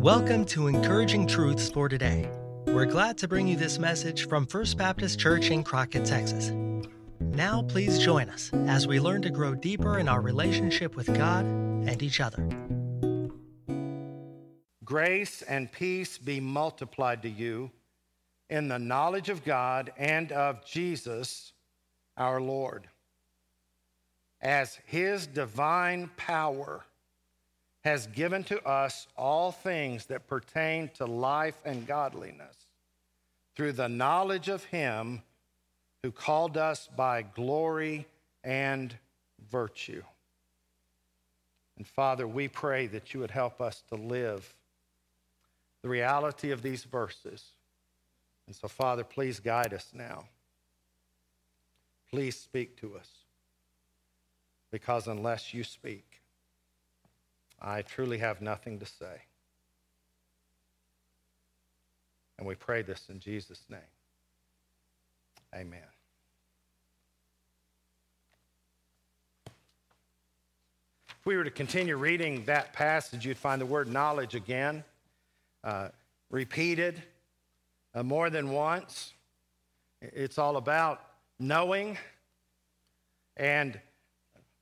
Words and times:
Welcome 0.00 0.46
to 0.46 0.68
Encouraging 0.68 1.26
Truths 1.26 1.68
for 1.68 1.86
Today. 1.86 2.26
We're 2.68 2.86
glad 2.86 3.18
to 3.18 3.28
bring 3.28 3.46
you 3.46 3.54
this 3.54 3.78
message 3.78 4.28
from 4.28 4.46
First 4.46 4.78
Baptist 4.78 5.18
Church 5.18 5.50
in 5.50 5.62
Crockett, 5.62 6.06
Texas. 6.06 6.52
Now, 7.20 7.60
please 7.68 7.98
join 7.98 8.30
us 8.30 8.50
as 8.66 8.86
we 8.86 8.98
learn 8.98 9.20
to 9.20 9.28
grow 9.28 9.54
deeper 9.54 9.98
in 9.98 10.08
our 10.08 10.22
relationship 10.22 10.96
with 10.96 11.14
God 11.14 11.44
and 11.44 12.02
each 12.02 12.18
other. 12.18 12.48
Grace 14.82 15.42
and 15.42 15.70
peace 15.70 16.16
be 16.16 16.40
multiplied 16.40 17.20
to 17.20 17.28
you 17.28 17.70
in 18.48 18.68
the 18.68 18.78
knowledge 18.78 19.28
of 19.28 19.44
God 19.44 19.92
and 19.98 20.32
of 20.32 20.64
Jesus 20.64 21.52
our 22.16 22.40
Lord, 22.40 22.88
as 24.40 24.78
his 24.86 25.26
divine 25.26 26.10
power 26.16 26.86
has 27.82 28.06
given 28.08 28.44
to 28.44 28.62
us 28.66 29.06
all 29.16 29.52
things 29.52 30.06
that 30.06 30.26
pertain 30.26 30.90
to 30.94 31.06
life 31.06 31.56
and 31.64 31.86
godliness 31.86 32.56
through 33.56 33.72
the 33.72 33.88
knowledge 33.88 34.48
of 34.48 34.64
him 34.64 35.22
who 36.02 36.10
called 36.10 36.56
us 36.56 36.88
by 36.96 37.22
glory 37.22 38.06
and 38.44 38.94
virtue. 39.50 40.02
And 41.76 41.86
Father, 41.86 42.26
we 42.26 42.48
pray 42.48 42.86
that 42.88 43.14
you 43.14 43.20
would 43.20 43.30
help 43.30 43.60
us 43.60 43.82
to 43.88 43.94
live 43.94 44.54
the 45.82 45.88
reality 45.88 46.50
of 46.50 46.60
these 46.60 46.84
verses. 46.84 47.44
And 48.46 48.54
so, 48.54 48.68
Father, 48.68 49.04
please 49.04 49.40
guide 49.40 49.72
us 49.72 49.90
now. 49.94 50.24
Please 52.10 52.36
speak 52.36 52.76
to 52.80 52.96
us. 52.96 53.08
Because 54.70 55.06
unless 55.06 55.54
you 55.54 55.64
speak, 55.64 56.09
I 57.60 57.82
truly 57.82 58.18
have 58.18 58.40
nothing 58.40 58.78
to 58.78 58.86
say. 58.86 59.22
And 62.38 62.46
we 62.46 62.54
pray 62.54 62.82
this 62.82 63.08
in 63.10 63.20
Jesus' 63.20 63.62
name. 63.68 63.80
Amen. 65.54 65.80
If 71.20 71.26
we 71.26 71.36
were 71.36 71.44
to 71.44 71.50
continue 71.50 71.96
reading 71.96 72.46
that 72.46 72.72
passage, 72.72 73.26
you'd 73.26 73.36
find 73.36 73.60
the 73.60 73.66
word 73.66 73.88
knowledge 73.88 74.34
again, 74.34 74.82
uh, 75.62 75.88
repeated 76.30 77.02
uh, 77.94 78.02
more 78.02 78.30
than 78.30 78.50
once. 78.50 79.12
It's 80.00 80.38
all 80.38 80.56
about 80.56 81.04
knowing 81.38 81.98
and 83.36 83.78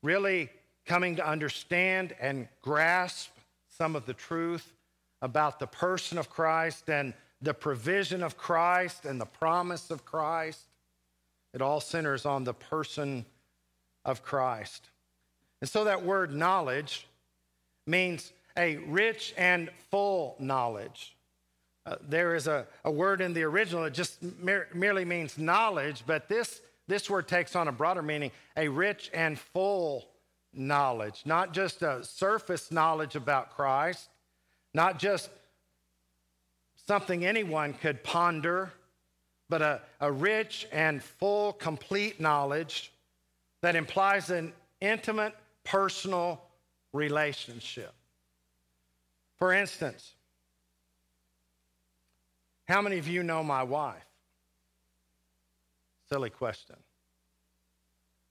really 0.03 0.51
coming 0.89 1.17
to 1.17 1.29
understand 1.29 2.15
and 2.19 2.49
grasp 2.63 3.31
some 3.69 3.95
of 3.95 4.07
the 4.07 4.15
truth 4.15 4.73
about 5.21 5.61
the 5.61 5.67
person 5.67 6.17
of 6.17 6.31
Christ 6.31 6.89
and 6.89 7.13
the 7.43 7.53
provision 7.53 8.23
of 8.23 8.39
Christ 8.39 9.05
and 9.05 9.21
the 9.21 9.27
promise 9.27 9.91
of 9.91 10.07
Christ. 10.07 10.61
It 11.53 11.61
all 11.61 11.81
centers 11.81 12.25
on 12.25 12.45
the 12.45 12.55
person 12.55 13.27
of 14.05 14.23
Christ. 14.23 14.89
And 15.61 15.69
so 15.69 15.85
that 15.85 16.05
word 16.05 16.35
knowledge 16.35 17.07
means 17.87 18.33
a 18.57 18.77
rich 18.79 19.35
and 19.37 19.71
full 19.91 20.37
knowledge. 20.39 21.15
Uh, 21.85 21.97
there 22.09 22.35
is 22.35 22.47
a, 22.47 22.67
a 22.85 22.91
word 22.91 23.21
in 23.21 23.35
the 23.35 23.43
original 23.43 23.85
that 23.85 23.95
just 23.95 24.23
mer- 24.41 24.69
merely 24.73 25.05
means 25.05 25.37
knowledge, 25.37 26.03
but 26.07 26.29
this, 26.29 26.61
this 26.87 27.11
word 27.11 27.29
takes 27.29 27.55
on 27.55 27.69
a 27.69 27.73
broader 27.73 28.03
meaning 28.03 28.31
a 28.57 28.69
rich 28.69 29.11
and 29.13 29.39
full 29.39 30.07
knowledge, 30.59 31.23
not 31.25 31.53
just 31.53 31.83
a 31.83 32.05
surface 32.05 32.71
knowledge 32.71 33.15
about 33.15 33.55
Christ, 33.55 34.09
not 34.75 34.99
just 34.99 35.31
something 36.87 37.25
anyone 37.25 37.73
could 37.75 38.03
ponder, 38.03 38.73
but 39.49 39.63
a, 39.63 39.81
a 40.01 40.11
rich 40.11 40.67
and 40.73 41.03
full, 41.03 41.53
complete 41.55 42.21
knowledge 42.21 42.93
that 43.63 43.77
implies 43.77 44.31
an 44.31 44.53
intimate, 44.81 45.35
personal 45.65 46.41
relationship. 46.93 47.93
For 49.37 49.53
instance, 49.53 50.15
how 52.67 52.83
many 52.83 52.99
of 52.99 53.09
you 53.09 53.23
know 53.23 53.43
my 53.43 53.63
wife? 53.63 54.05
Silly 56.09 56.31
question. 56.31 56.77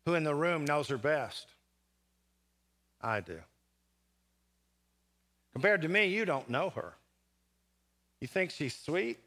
Who 0.05 0.15
in 0.15 0.23
the 0.23 0.35
room 0.35 0.65
knows 0.65 0.87
her 0.87 0.97
best? 0.97 1.47
I 3.01 3.21
do. 3.21 3.39
Compared 5.53 5.81
to 5.81 5.89
me, 5.89 6.07
you 6.07 6.25
don't 6.25 6.49
know 6.49 6.69
her. 6.71 6.93
You 8.21 8.27
think 8.27 8.51
she's 8.51 8.75
sweet? 8.75 9.19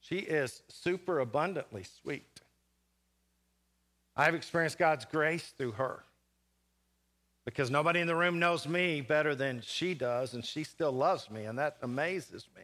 She 0.00 0.16
is 0.18 0.62
super 0.68 1.20
abundantly 1.20 1.84
sweet. 2.02 2.40
I've 4.16 4.34
experienced 4.34 4.78
God's 4.78 5.04
grace 5.04 5.52
through 5.56 5.72
her 5.72 6.04
because 7.44 7.70
nobody 7.70 8.00
in 8.00 8.06
the 8.06 8.16
room 8.16 8.38
knows 8.38 8.68
me 8.68 9.00
better 9.00 9.34
than 9.34 9.62
she 9.62 9.94
does, 9.94 10.34
and 10.34 10.44
she 10.44 10.64
still 10.64 10.92
loves 10.92 11.30
me, 11.30 11.44
and 11.44 11.58
that 11.58 11.78
amazes 11.82 12.46
me. 12.54 12.62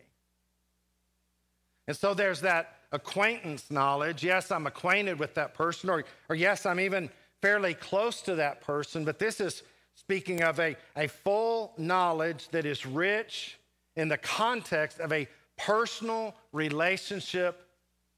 And 1.86 1.96
so 1.96 2.12
there's 2.12 2.42
that 2.42 2.74
acquaintance 2.92 3.70
knowledge. 3.70 4.22
Yes, 4.22 4.50
I'm 4.50 4.66
acquainted 4.66 5.18
with 5.18 5.34
that 5.34 5.54
person, 5.54 5.88
or, 5.90 6.04
or 6.28 6.36
yes, 6.36 6.66
I'm 6.66 6.80
even 6.80 7.08
fairly 7.40 7.74
close 7.74 8.20
to 8.22 8.34
that 8.36 8.60
person, 8.60 9.04
but 9.04 9.18
this 9.18 9.40
is 9.40 9.62
speaking 9.94 10.42
of 10.42 10.58
a, 10.60 10.76
a 10.96 11.08
full 11.08 11.72
knowledge 11.78 12.48
that 12.48 12.66
is 12.66 12.84
rich 12.84 13.58
in 13.96 14.08
the 14.08 14.18
context 14.18 15.00
of 15.00 15.12
a 15.12 15.28
personal 15.56 16.34
relationship 16.52 17.66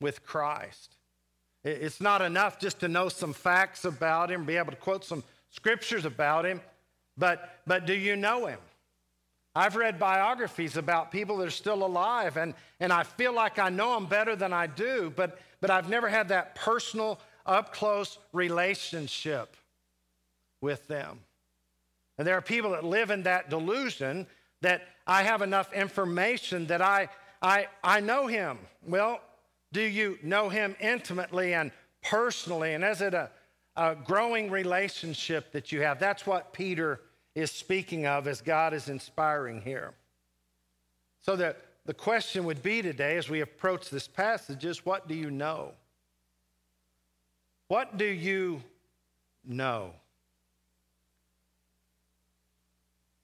with 0.00 0.24
Christ. 0.24 0.96
It's 1.64 2.00
not 2.00 2.22
enough 2.22 2.58
just 2.58 2.80
to 2.80 2.88
know 2.88 3.08
some 3.08 3.32
facts 3.32 3.84
about 3.84 4.30
him, 4.30 4.44
be 4.44 4.56
able 4.56 4.70
to 4.70 4.76
quote 4.76 5.04
some 5.04 5.24
scriptures 5.50 6.04
about 6.04 6.46
him, 6.46 6.60
but, 7.16 7.58
but 7.66 7.86
do 7.86 7.94
you 7.94 8.14
know 8.16 8.46
him? 8.46 8.60
I've 9.54 9.74
read 9.74 9.98
biographies 9.98 10.76
about 10.76 11.10
people 11.10 11.38
that 11.38 11.46
are 11.46 11.50
still 11.50 11.84
alive, 11.84 12.36
and, 12.36 12.54
and 12.78 12.92
I 12.92 13.04
feel 13.04 13.32
like 13.32 13.58
I 13.58 13.70
know 13.70 13.94
them 13.94 14.06
better 14.06 14.36
than 14.36 14.52
I 14.52 14.66
do, 14.66 15.12
but, 15.16 15.40
but 15.60 15.70
I've 15.70 15.88
never 15.88 16.08
had 16.08 16.28
that 16.28 16.54
personal, 16.54 17.18
up 17.46 17.72
close 17.72 18.18
relationship 18.32 19.56
with 20.60 20.86
them. 20.88 21.20
And 22.18 22.26
there 22.26 22.36
are 22.36 22.42
people 22.42 22.70
that 22.70 22.84
live 22.84 23.10
in 23.10 23.22
that 23.24 23.50
delusion 23.50 24.26
that 24.62 24.82
I 25.06 25.22
have 25.22 25.42
enough 25.42 25.72
information 25.72 26.66
that 26.66 26.80
I, 26.80 27.08
I, 27.42 27.68
I 27.84 28.00
know 28.00 28.26
him. 28.26 28.58
Well, 28.86 29.20
do 29.72 29.82
you 29.82 30.18
know 30.22 30.48
him 30.48 30.74
intimately 30.80 31.54
and 31.54 31.70
personally? 32.02 32.74
And 32.74 32.82
is 32.82 33.02
it 33.02 33.14
a, 33.14 33.30
a 33.76 33.94
growing 33.94 34.50
relationship 34.50 35.52
that 35.52 35.72
you 35.72 35.82
have? 35.82 35.98
That's 35.98 36.26
what 36.26 36.52
Peter 36.52 37.00
is 37.34 37.50
speaking 37.50 38.06
of 38.06 38.26
as 38.26 38.40
God 38.40 38.72
is 38.72 38.88
inspiring 38.88 39.60
here. 39.60 39.92
So 41.20 41.36
that 41.36 41.58
the 41.84 41.94
question 41.94 42.44
would 42.44 42.62
be 42.62 42.82
today 42.82 43.16
as 43.16 43.28
we 43.28 43.40
approach 43.40 43.90
this 43.90 44.08
passage 44.08 44.64
is 44.64 44.86
what 44.86 45.06
do 45.06 45.14
you 45.14 45.30
know? 45.30 45.72
What 47.68 47.98
do 47.98 48.06
you 48.06 48.62
know? 49.44 49.92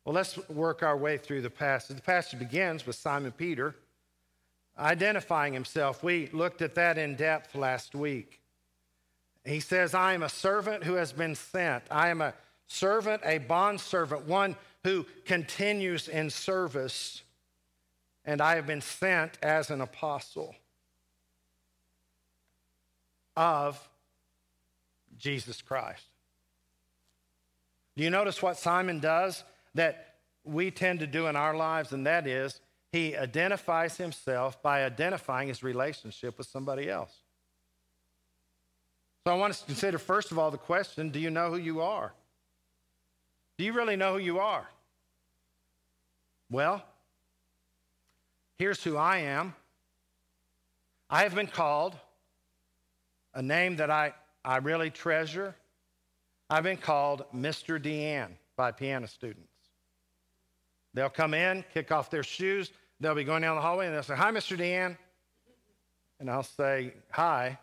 Well, 0.05 0.15
let's 0.15 0.37
work 0.49 0.83
our 0.83 0.97
way 0.97 1.17
through 1.17 1.43
the 1.43 1.51
passage. 1.51 1.97
The 1.97 2.03
passage 2.03 2.39
begins 2.39 2.87
with 2.87 2.97
Simon 2.97 3.33
Peter 3.33 3.75
identifying 4.79 5.53
himself. 5.53 6.03
We 6.03 6.29
looked 6.33 6.63
at 6.63 6.75
that 6.75 6.99
in 6.99 7.15
depth 7.15 7.55
last 7.55 7.95
week. 7.95 8.41
He 9.45 9.61
says, 9.61 9.95
I 9.95 10.15
am 10.15 10.23
a 10.23 10.29
servant 10.29 10.85
who 10.85 10.95
has 10.95 11.13
been 11.13 11.35
sent. 11.35 11.85
I 11.91 12.09
am 12.09 12.21
a 12.21 12.35
servant, 12.67 13.23
a 13.25 13.39
bondservant, 13.39 14.27
one 14.27 14.57
who 14.85 15.07
continues 15.25 16.09
in 16.09 16.31
service. 16.31 17.23
And 18.25 18.41
I 18.41 18.57
have 18.57 18.67
been 18.67 18.81
sent 18.81 19.39
as 19.43 19.71
an 19.71 19.81
apostle 19.81 20.55
of 23.37 23.89
Jesus 25.19 25.61
Christ. 25.61 26.05
Do 27.97 28.05
you 28.05 28.11
notice 28.11 28.43
what 28.43 28.57
Simon 28.57 29.01
does? 29.01 29.45
That 29.75 30.17
we 30.45 30.71
tend 30.71 31.01
to 31.01 31.07
do 31.07 31.27
in 31.27 31.37
our 31.37 31.57
lives, 31.57 31.93
and 31.93 32.07
that 32.07 32.27
is 32.27 32.61
he 32.93 33.17
identifies 33.17 33.97
himself 33.97 34.63
by 34.63 34.85
identifying 34.85 35.49
his 35.49 35.63
relationship 35.63 36.37
with 36.37 36.47
somebody 36.47 36.91
else. 36.91 37.23
So 39.25 39.33
I 39.33 39.37
want 39.37 39.53
us 39.53 39.61
to 39.61 39.67
consider, 39.67 39.99
first 39.99 40.31
of 40.31 40.39
all, 40.39 40.51
the 40.51 40.59
question 40.59 41.11
do 41.11 41.19
you 41.19 41.31
know 41.31 41.51
who 41.51 41.57
you 41.57 41.81
are? 41.81 42.13
Do 43.57 43.65
you 43.65 43.73
really 43.73 43.97
know 43.97 44.15
who 44.15 44.19
you 44.19 44.41
are? 44.41 44.69
Well, 46.51 46.83
here's 48.59 48.83
who 48.83 48.97
I 48.97 49.19
am. 49.19 49.55
I 51.09 51.23
have 51.23 51.35
been 51.35 51.47
called 51.47 51.95
a 53.35 53.43
name 53.43 53.77
that 53.77 53.91
I, 53.91 54.13
I 54.45 54.59
really 54.59 54.91
treasure. 54.91 55.55
I've 56.51 56.65
been 56.65 56.77
called 56.77 57.25
Mr. 57.35 57.83
Deanne 57.83 58.33
by 58.57 58.73
piano 58.73 59.07
students. 59.07 59.52
They'll 60.95 61.11
come 61.11 61.35
in, 61.35 61.65
kick 61.73 61.91
off 61.91 62.11
their 62.11 62.23
shoes. 62.23 62.71
They'll 63.01 63.15
be 63.15 63.25
going 63.25 63.43
down 63.43 63.57
the 63.57 63.63
hallway 63.63 63.87
and 63.87 63.95
they'll 63.95 64.03
say, 64.03 64.17
Hi, 64.17 64.31
Mr. 64.31 64.57
Dan. 64.57 64.97
And 66.21 66.31
I'll 66.31 66.43
say, 66.43 66.95
Hi. 67.11 67.59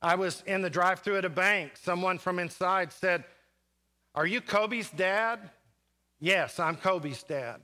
I 0.00 0.14
was 0.16 0.42
in 0.46 0.62
the 0.62 0.70
drive 0.70 1.00
through 1.00 1.16
at 1.16 1.24
a 1.24 1.30
bank. 1.30 1.72
Someone 1.82 2.18
from 2.18 2.38
inside 2.38 2.92
said, 2.92 3.24
Are 4.14 4.26
you 4.26 4.40
Kobe's 4.40 4.90
dad? 4.90 5.50
Yes, 6.20 6.60
I'm 6.60 6.76
Kobe's 6.76 7.22
dad. 7.22 7.60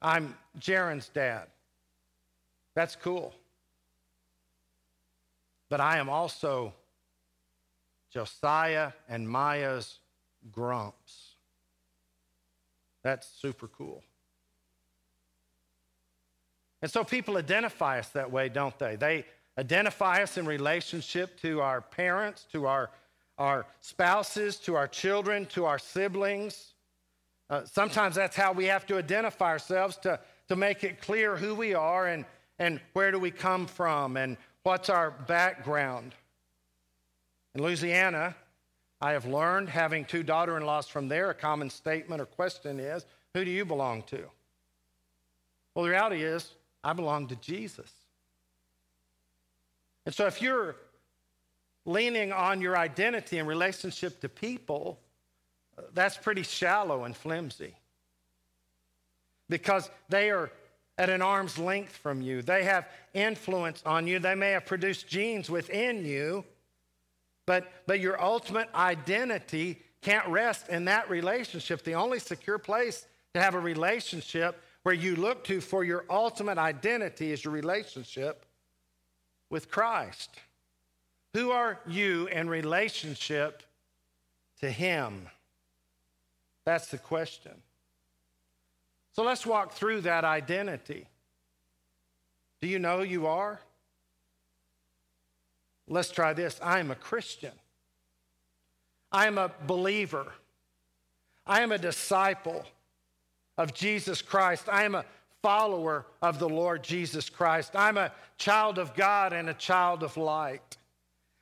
I'm 0.00 0.36
Jaron's 0.58 1.08
dad. 1.08 1.46
That's 2.74 2.96
cool. 2.96 3.34
But 5.68 5.80
I 5.80 5.98
am 5.98 6.08
also 6.08 6.72
Josiah 8.10 8.92
and 9.08 9.28
Maya's 9.28 10.00
grumps. 10.50 11.36
That's 13.02 13.26
super 13.26 13.68
cool. 13.68 14.02
And 16.80 16.90
so 16.90 17.04
people 17.04 17.36
identify 17.36 18.00
us 18.00 18.08
that 18.10 18.30
way, 18.30 18.48
don't 18.48 18.76
they? 18.78 18.96
They 18.96 19.24
identify 19.56 20.22
us 20.22 20.36
in 20.36 20.46
relationship 20.46 21.40
to 21.40 21.60
our 21.60 21.80
parents, 21.80 22.46
to 22.52 22.66
our, 22.66 22.90
our 23.38 23.66
spouses, 23.80 24.56
to 24.58 24.74
our 24.74 24.88
children, 24.88 25.46
to 25.46 25.64
our 25.64 25.78
siblings. 25.78 26.74
Uh, 27.50 27.64
sometimes 27.64 28.16
that's 28.16 28.34
how 28.34 28.52
we 28.52 28.64
have 28.64 28.86
to 28.86 28.98
identify 28.98 29.50
ourselves 29.50 29.96
to, 29.98 30.18
to 30.48 30.56
make 30.56 30.82
it 30.82 31.00
clear 31.00 31.36
who 31.36 31.54
we 31.54 31.74
are 31.74 32.06
and, 32.08 32.24
and 32.58 32.80
where 32.94 33.12
do 33.12 33.18
we 33.18 33.30
come 33.30 33.66
from 33.66 34.16
and 34.16 34.36
what's 34.62 34.88
our 34.88 35.10
background. 35.10 36.14
In 37.54 37.62
Louisiana, 37.62 38.34
I 39.02 39.12
have 39.12 39.26
learned, 39.26 39.68
having 39.68 40.04
two 40.04 40.22
daughter 40.22 40.56
in 40.56 40.64
laws 40.64 40.86
from 40.86 41.08
there, 41.08 41.28
a 41.28 41.34
common 41.34 41.70
statement 41.70 42.20
or 42.20 42.26
question 42.26 42.78
is, 42.78 43.04
Who 43.34 43.44
do 43.44 43.50
you 43.50 43.64
belong 43.64 44.04
to? 44.04 44.20
Well, 45.74 45.84
the 45.84 45.90
reality 45.90 46.22
is, 46.22 46.52
I 46.84 46.92
belong 46.92 47.26
to 47.26 47.36
Jesus. 47.36 47.90
And 50.06 50.14
so 50.14 50.26
if 50.26 50.40
you're 50.40 50.76
leaning 51.84 52.32
on 52.32 52.60
your 52.60 52.78
identity 52.78 53.38
in 53.38 53.46
relationship 53.46 54.20
to 54.20 54.28
people, 54.28 55.00
that's 55.94 56.16
pretty 56.16 56.44
shallow 56.44 57.02
and 57.02 57.16
flimsy 57.16 57.74
because 59.48 59.90
they 60.08 60.30
are 60.30 60.50
at 60.96 61.10
an 61.10 61.22
arm's 61.22 61.58
length 61.58 61.96
from 61.96 62.22
you. 62.22 62.42
They 62.42 62.62
have 62.64 62.86
influence 63.14 63.82
on 63.84 64.06
you. 64.06 64.20
They 64.20 64.36
may 64.36 64.52
have 64.52 64.66
produced 64.66 65.08
genes 65.08 65.50
within 65.50 66.04
you, 66.04 66.44
but, 67.46 67.70
but 67.86 68.00
your 68.00 68.22
ultimate 68.22 68.68
identity 68.74 69.82
can't 70.00 70.26
rest 70.28 70.68
in 70.68 70.84
that 70.86 71.08
relationship. 71.10 71.82
The 71.82 71.94
only 71.94 72.18
secure 72.18 72.58
place 72.58 73.06
to 73.34 73.40
have 73.40 73.54
a 73.54 73.60
relationship 73.60 74.60
where 74.82 74.94
you 74.94 75.16
look 75.16 75.44
to 75.44 75.60
for 75.60 75.84
your 75.84 76.04
ultimate 76.10 76.58
identity 76.58 77.32
is 77.32 77.44
your 77.44 77.52
relationship 77.52 78.44
with 79.48 79.70
Christ. 79.70 80.30
Who 81.34 81.50
are 81.50 81.80
you 81.86 82.26
in 82.26 82.48
relationship 82.48 83.62
to 84.60 84.70
Him? 84.70 85.28
That's 86.64 86.88
the 86.88 86.98
question. 86.98 87.52
So 89.14 89.22
let's 89.22 89.46
walk 89.46 89.72
through 89.72 90.02
that 90.02 90.24
identity. 90.24 91.06
Do 92.60 92.68
you 92.68 92.78
know 92.78 92.98
who 92.98 93.04
you 93.04 93.26
are? 93.26 93.60
Let's 95.92 96.10
try 96.10 96.32
this. 96.32 96.58
I 96.62 96.80
am 96.80 96.90
a 96.90 96.94
Christian. 96.94 97.52
I 99.12 99.26
am 99.26 99.36
a 99.36 99.50
believer. 99.66 100.32
I 101.46 101.60
am 101.60 101.70
a 101.70 101.76
disciple 101.76 102.64
of 103.58 103.74
Jesus 103.74 104.22
Christ. 104.22 104.70
I 104.70 104.84
am 104.84 104.94
a 104.94 105.04
follower 105.42 106.06
of 106.22 106.38
the 106.38 106.48
Lord 106.48 106.82
Jesus 106.82 107.28
Christ. 107.28 107.72
I'm 107.74 107.98
a 107.98 108.10
child 108.38 108.78
of 108.78 108.94
God 108.94 109.34
and 109.34 109.50
a 109.50 109.54
child 109.54 110.02
of 110.02 110.16
light. 110.16 110.78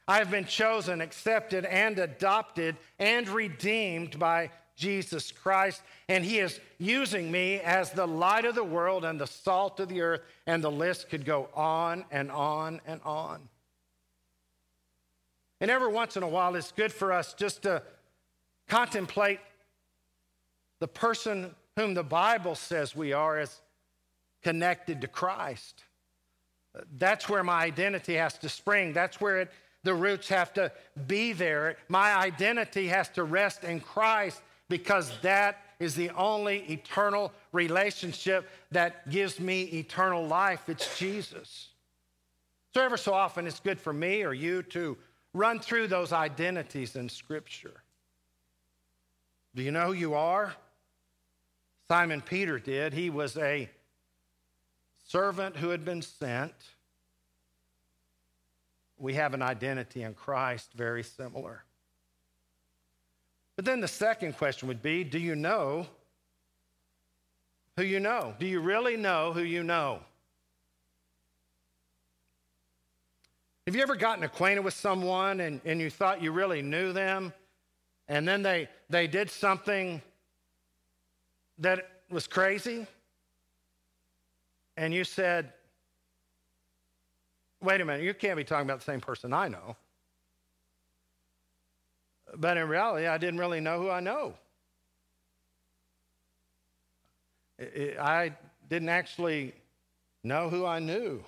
I 0.08 0.18
have 0.18 0.32
been 0.32 0.46
chosen, 0.46 1.00
accepted, 1.00 1.64
and 1.64 1.96
adopted 2.00 2.76
and 2.98 3.28
redeemed 3.28 4.18
by 4.18 4.50
Jesus 4.74 5.30
Christ, 5.30 5.82
and 6.08 6.24
He 6.24 6.40
is 6.40 6.58
using 6.78 7.30
me 7.30 7.60
as 7.60 7.92
the 7.92 8.06
light 8.06 8.46
of 8.46 8.56
the 8.56 8.64
world 8.64 9.04
and 9.04 9.20
the 9.20 9.28
salt 9.28 9.78
of 9.78 9.88
the 9.88 10.00
earth, 10.00 10.22
and 10.46 10.64
the 10.64 10.70
list 10.70 11.08
could 11.08 11.24
go 11.24 11.48
on 11.54 12.04
and 12.10 12.32
on 12.32 12.80
and 12.86 13.00
on. 13.04 13.49
And 15.60 15.70
every 15.70 15.92
once 15.92 16.16
in 16.16 16.22
a 16.22 16.28
while, 16.28 16.54
it's 16.54 16.72
good 16.72 16.92
for 16.92 17.12
us 17.12 17.34
just 17.34 17.62
to 17.62 17.82
contemplate 18.68 19.40
the 20.78 20.88
person 20.88 21.54
whom 21.76 21.94
the 21.94 22.02
Bible 22.02 22.54
says 22.54 22.96
we 22.96 23.12
are 23.12 23.38
as 23.38 23.60
connected 24.42 25.02
to 25.02 25.06
Christ. 25.06 25.84
That's 26.96 27.28
where 27.28 27.44
my 27.44 27.62
identity 27.62 28.14
has 28.14 28.38
to 28.38 28.48
spring. 28.48 28.92
That's 28.92 29.20
where 29.20 29.40
it, 29.42 29.50
the 29.82 29.94
roots 29.94 30.28
have 30.28 30.52
to 30.54 30.72
be 31.06 31.32
there. 31.32 31.76
My 31.88 32.14
identity 32.14 32.88
has 32.88 33.08
to 33.10 33.24
rest 33.24 33.64
in 33.64 33.80
Christ 33.80 34.40
because 34.68 35.12
that 35.22 35.58
is 35.80 35.94
the 35.94 36.10
only 36.10 36.58
eternal 36.70 37.32
relationship 37.52 38.48
that 38.70 39.10
gives 39.10 39.40
me 39.40 39.62
eternal 39.62 40.26
life. 40.26 40.68
It's 40.68 40.98
Jesus. 40.98 41.68
So, 42.72 42.82
ever 42.82 42.96
so 42.96 43.12
often, 43.12 43.46
it's 43.46 43.58
good 43.58 43.80
for 43.80 43.92
me 43.92 44.22
or 44.22 44.32
you 44.32 44.62
to 44.64 44.96
run 45.32 45.60
through 45.60 45.88
those 45.88 46.12
identities 46.12 46.96
in 46.96 47.08
Scripture. 47.08 47.82
Do 49.54 49.62
you 49.62 49.70
know 49.70 49.88
who 49.88 49.92
you 49.92 50.14
are? 50.14 50.54
Simon 51.88 52.20
Peter 52.20 52.58
did. 52.58 52.92
He 52.92 53.10
was 53.10 53.36
a 53.36 53.68
servant 55.06 55.56
who 55.56 55.70
had 55.70 55.84
been 55.84 56.02
sent. 56.02 56.54
We 58.96 59.14
have 59.14 59.34
an 59.34 59.42
identity 59.42 60.02
in 60.02 60.14
Christ 60.14 60.70
very 60.74 61.02
similar. 61.02 61.64
But 63.56 63.64
then 63.64 63.80
the 63.80 63.88
second 63.88 64.36
question 64.38 64.68
would 64.68 64.82
be 64.82 65.04
Do 65.04 65.18
you 65.18 65.34
know 65.34 65.86
who 67.76 67.82
you 67.82 67.98
know? 67.98 68.34
Do 68.38 68.46
you 68.46 68.60
really 68.60 68.96
know 68.96 69.32
who 69.32 69.42
you 69.42 69.62
know? 69.62 70.00
Have 73.66 73.76
you 73.76 73.82
ever 73.82 73.96
gotten 73.96 74.24
acquainted 74.24 74.64
with 74.64 74.74
someone 74.74 75.40
and, 75.40 75.60
and 75.64 75.80
you 75.80 75.90
thought 75.90 76.22
you 76.22 76.32
really 76.32 76.62
knew 76.62 76.92
them, 76.92 77.32
and 78.08 78.26
then 78.26 78.42
they, 78.42 78.68
they 78.88 79.06
did 79.06 79.30
something 79.30 80.02
that 81.58 81.88
was 82.10 82.26
crazy? 82.26 82.86
and 84.80 84.94
you 84.94 85.04
said, 85.04 85.52
wait 87.60 87.82
a 87.82 87.84
minute, 87.84 88.02
you 88.02 88.14
can't 88.14 88.38
be 88.38 88.44
talking 88.44 88.66
about 88.66 88.78
the 88.78 88.84
same 88.84 89.00
person 89.00 89.30
I 89.30 89.46
know. 89.46 89.76
But 92.34 92.56
in 92.56 92.66
reality, 92.66 93.06
I 93.06 93.18
didn't 93.18 93.40
really 93.40 93.60
know 93.60 93.78
who 93.78 93.90
I 93.90 94.00
know. 94.00 94.34
I 97.60 98.32
didn't 98.70 98.88
actually 98.88 99.52
know 100.24 100.48
who 100.48 100.64
I 100.64 100.78
knew. 100.78 101.22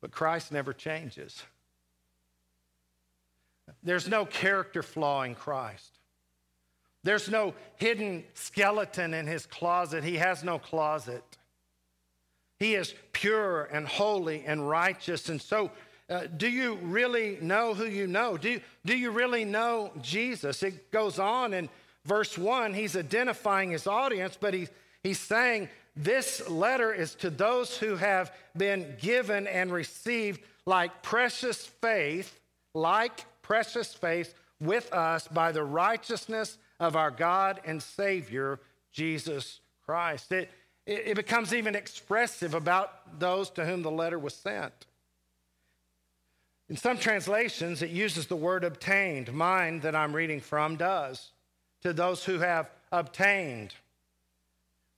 But 0.00 0.10
Christ 0.10 0.52
never 0.52 0.72
changes. 0.72 1.42
There's 3.82 4.08
no 4.08 4.24
character 4.24 4.82
flaw 4.82 5.22
in 5.22 5.34
Christ. 5.34 5.98
There's 7.02 7.30
no 7.30 7.54
hidden 7.76 8.24
skeleton 8.34 9.14
in 9.14 9.26
his 9.26 9.46
closet. 9.46 10.04
He 10.04 10.16
has 10.16 10.44
no 10.44 10.58
closet. 10.58 11.24
He 12.58 12.74
is 12.74 12.94
pure 13.12 13.64
and 13.64 13.86
holy 13.86 14.44
and 14.44 14.68
righteous. 14.68 15.30
And 15.30 15.40
so, 15.40 15.70
uh, 16.10 16.26
do 16.36 16.48
you 16.48 16.74
really 16.82 17.38
know 17.40 17.72
who 17.72 17.86
you 17.86 18.06
know? 18.06 18.36
Do, 18.36 18.60
do 18.84 18.96
you 18.96 19.10
really 19.10 19.46
know 19.46 19.92
Jesus? 20.02 20.62
It 20.62 20.90
goes 20.90 21.18
on 21.18 21.54
in 21.54 21.70
verse 22.04 22.36
1. 22.36 22.74
He's 22.74 22.96
identifying 22.96 23.70
his 23.70 23.86
audience, 23.86 24.36
but 24.38 24.52
he, 24.52 24.68
he's 25.02 25.18
saying, 25.18 25.70
This 25.96 26.48
letter 26.48 26.92
is 26.92 27.14
to 27.16 27.30
those 27.30 27.76
who 27.76 27.96
have 27.96 28.32
been 28.56 28.96
given 29.00 29.46
and 29.46 29.72
received 29.72 30.40
like 30.66 31.02
precious 31.02 31.66
faith, 31.66 32.38
like 32.74 33.24
precious 33.42 33.92
faith 33.92 34.34
with 34.60 34.92
us 34.92 35.26
by 35.28 35.52
the 35.52 35.64
righteousness 35.64 36.58
of 36.78 36.96
our 36.96 37.10
God 37.10 37.60
and 37.64 37.82
Savior, 37.82 38.60
Jesus 38.92 39.60
Christ. 39.84 40.32
It, 40.32 40.50
it 40.86 41.16
becomes 41.16 41.52
even 41.52 41.74
expressive 41.74 42.54
about 42.54 43.18
those 43.18 43.50
to 43.50 43.64
whom 43.64 43.82
the 43.82 43.90
letter 43.90 44.18
was 44.18 44.34
sent. 44.34 44.86
In 46.68 46.76
some 46.76 46.98
translations, 46.98 47.82
it 47.82 47.90
uses 47.90 48.28
the 48.28 48.36
word 48.36 48.62
obtained. 48.62 49.32
Mine, 49.32 49.80
that 49.80 49.96
I'm 49.96 50.14
reading 50.14 50.40
from, 50.40 50.76
does. 50.76 51.32
To 51.82 51.92
those 51.92 52.24
who 52.24 52.38
have 52.38 52.70
obtained. 52.92 53.74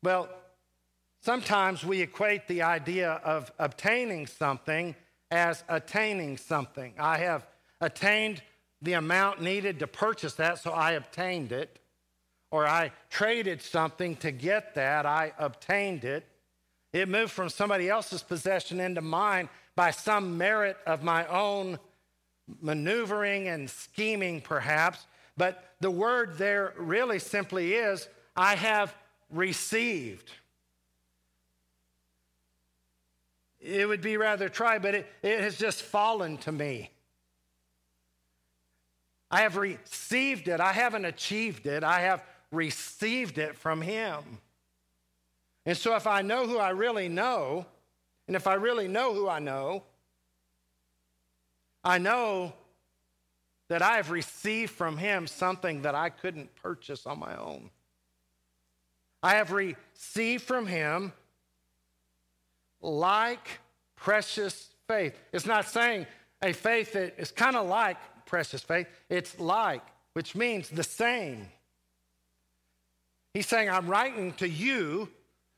Well, 0.03 0.29
sometimes 1.23 1.85
we 1.85 2.03
equate 2.03 2.47
the 2.47 2.63
idea 2.63 3.13
of 3.25 3.51
obtaining 3.59 4.27
something 4.27 4.95
as 5.31 5.65
attaining 5.69 6.37
something. 6.37 6.95
I 6.99 7.19
have 7.19 7.47
attained 7.81 8.43
the 8.83 8.95
amount 8.95 9.41
needed 9.41 9.79
to 9.79 9.87
purchase 9.87 10.35
that, 10.35 10.59
so 10.59 10.73
I 10.73 10.93
obtained 10.93 11.53
it. 11.53 11.79
Or 12.51 12.67
I 12.67 12.93
traded 13.09 13.63
something 13.63 14.17
to 14.17 14.31
get 14.31 14.75
that, 14.75 15.07
I 15.07 15.33
obtained 15.39 16.05
it. 16.05 16.27
It 16.93 17.09
moved 17.09 17.33
from 17.33 17.49
somebody 17.49 17.89
else's 17.89 18.23
possession 18.23 18.79
into 18.79 19.01
mine 19.01 19.49
by 19.75 19.91
some 19.91 20.37
merit 20.37 20.77
of 20.87 21.03
my 21.03 21.27
own 21.29 21.79
maneuvering 22.61 23.49
and 23.49 23.71
scheming, 23.71 24.43
perhaps. 24.43 25.07
But 25.39 25.75
the 25.81 25.91
word 25.91 26.37
there 26.37 26.75
really 26.77 27.19
simply 27.19 27.73
is 27.73 28.07
I 28.37 28.57
have 28.57 28.95
received. 29.31 30.31
It 33.63 33.87
would 33.87 34.01
be 34.01 34.17
rather 34.17 34.49
try, 34.49 34.79
but 34.79 34.95
it, 34.97 35.07
it 35.23 35.41
has 35.41 35.57
just 35.57 35.83
fallen 35.83 36.37
to 36.39 36.53
me. 36.53 36.91
I 39.31 39.43
have 39.43 39.57
received 39.57 40.49
it. 40.49 40.61
I 40.61 40.73
haven't 40.73 41.05
achieved 41.05 41.67
it. 41.67 41.85
I 41.85 42.01
have 42.01 42.25
received 42.51 43.39
it 43.39 43.57
from 43.57 43.81
Him. 43.81 44.19
And 45.65 45.77
so, 45.77 45.95
if 45.95 46.09
I 46.09 46.23
know 46.23 46.47
who 46.47 46.59
I 46.59 46.71
really 46.71 47.09
know, 47.09 47.65
and 48.27 48.35
if 48.35 48.49
I 48.49 48.55
really 48.55 48.89
know 48.89 49.15
who 49.15 49.29
I 49.29 49.39
know, 49.39 49.85
I 51.85 51.99
know 51.99 52.53
that 53.69 53.81
I 53.81 53.97
have 53.97 54.11
received 54.11 54.73
from 54.73 54.99
Him 54.99 55.29
something 55.29 55.83
that 55.83 55.95
I 55.95 56.11
couldn't 56.11 56.55
purchase 56.57 57.07
on 57.07 57.21
my 57.21 57.37
own. 57.37 57.71
I 59.23 59.37
have 59.37 59.53
received 59.53 60.43
from 60.43 60.67
Him 60.67 61.13
like 62.83 63.61
precious 63.97 64.69
faith. 64.89 65.19
It's 65.33 65.47
not 65.47 65.67
saying 65.69 66.07
a 66.43 66.53
faith 66.53 66.93
that 66.93 67.15
is 67.19 67.31
kind 67.31 67.57
of 67.57 67.67
like 67.69 67.97
precious 68.27 68.63
faith, 68.63 68.87
it's 69.09 69.39
like, 69.39 69.83
which 70.15 70.35
means 70.35 70.69
the 70.69 70.83
same. 70.83 71.47
He's 73.35 73.47
saying, 73.47 73.71
I'm 73.71 73.89
writing 73.89 74.33
to 74.35 74.49
you 74.49 75.09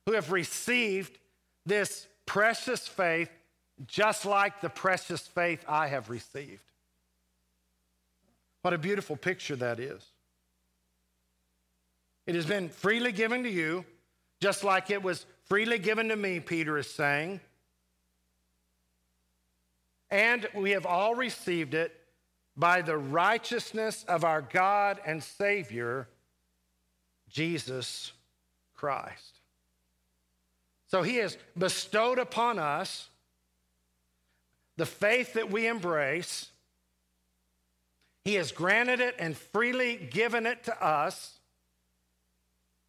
who 0.06 0.12
have 0.12 0.30
received 0.30 1.18
this 1.66 2.06
precious 2.26 2.86
faith 2.86 3.30
just 3.86 4.24
like 4.24 4.60
the 4.60 4.68
precious 4.68 5.26
faith 5.26 5.64
I 5.68 5.88
have 5.88 6.10
received. 6.10 6.62
What 8.62 8.72
a 8.72 8.78
beautiful 8.78 9.16
picture 9.16 9.56
that 9.56 9.80
is. 9.80 10.02
It 12.26 12.34
has 12.34 12.46
been 12.46 12.68
freely 12.68 13.12
given 13.12 13.42
to 13.42 13.50
you, 13.50 13.84
just 14.40 14.64
like 14.64 14.90
it 14.90 15.02
was 15.02 15.26
freely 15.44 15.78
given 15.78 16.08
to 16.08 16.16
me, 16.16 16.40
Peter 16.40 16.78
is 16.78 16.88
saying. 16.88 17.40
And 20.10 20.46
we 20.54 20.70
have 20.72 20.86
all 20.86 21.14
received 21.14 21.74
it 21.74 21.92
by 22.56 22.82
the 22.82 22.96
righteousness 22.96 24.04
of 24.06 24.24
our 24.24 24.40
God 24.42 25.00
and 25.04 25.22
Savior, 25.22 26.08
Jesus 27.28 28.12
Christ. 28.74 29.40
So 30.86 31.02
he 31.02 31.16
has 31.16 31.36
bestowed 31.58 32.18
upon 32.20 32.58
us 32.58 33.08
the 34.76 34.86
faith 34.86 35.34
that 35.34 35.50
we 35.50 35.66
embrace. 35.66 36.50
He 38.24 38.34
has 38.34 38.52
granted 38.52 39.00
it 39.00 39.16
and 39.18 39.36
freely 39.36 39.96
given 39.96 40.46
it 40.46 40.64
to 40.64 40.84
us, 40.84 41.38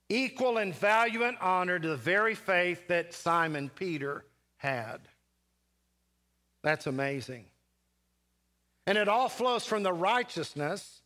equal 0.10 0.58
in 0.58 0.72
value 0.74 1.24
and 1.24 1.38
honor 1.42 1.80
to 1.80 1.88
the 1.88 1.98
very 1.98 2.36
faith 2.36 2.88
that 2.88 3.14
Simon 3.14 3.70
Peter 3.70 4.26
had. 4.58 5.00
That's 6.62 6.88
amazing. 6.88 7.46
And 8.88 8.98
it 8.98 9.08
all 9.08 9.30
flows 9.30 9.66
from 9.66 9.84
the 9.84 9.94
righteousness 9.94 11.02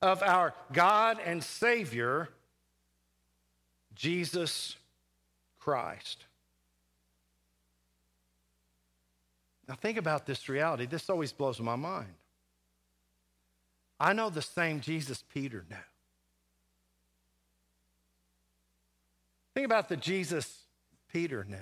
of 0.00 0.22
our 0.22 0.54
God 0.72 1.18
and 1.24 1.42
Savior, 1.42 2.28
Jesus 3.94 4.76
Christ. 5.58 6.24
Now, 9.68 9.74
think 9.74 9.96
about 9.96 10.26
this 10.26 10.48
reality. 10.48 10.86
This 10.86 11.08
always 11.08 11.32
blows 11.32 11.60
my 11.60 11.76
mind. 11.76 12.12
I 13.98 14.12
know 14.12 14.28
the 14.30 14.42
same 14.42 14.80
Jesus 14.80 15.22
Peter 15.32 15.64
knew. 15.70 15.76
Think 19.54 19.66
about 19.66 19.88
the 19.88 19.96
Jesus 19.96 20.64
Peter 21.12 21.44
knew. 21.44 21.56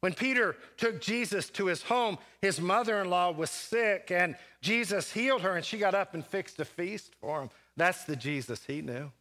When 0.00 0.14
Peter 0.14 0.56
took 0.76 1.00
Jesus 1.00 1.48
to 1.50 1.66
his 1.66 1.82
home, 1.82 2.18
his 2.40 2.60
mother 2.60 3.00
in 3.00 3.08
law 3.08 3.30
was 3.30 3.50
sick, 3.50 4.10
and 4.10 4.34
Jesus 4.60 5.12
healed 5.12 5.42
her, 5.42 5.54
and 5.54 5.64
she 5.64 5.78
got 5.78 5.94
up 5.94 6.14
and 6.14 6.26
fixed 6.26 6.58
a 6.58 6.64
feast 6.64 7.14
for 7.20 7.42
him. 7.42 7.50
That's 7.76 8.04
the 8.04 8.16
Jesus 8.16 8.64
he 8.66 8.82
knew. 8.82 9.12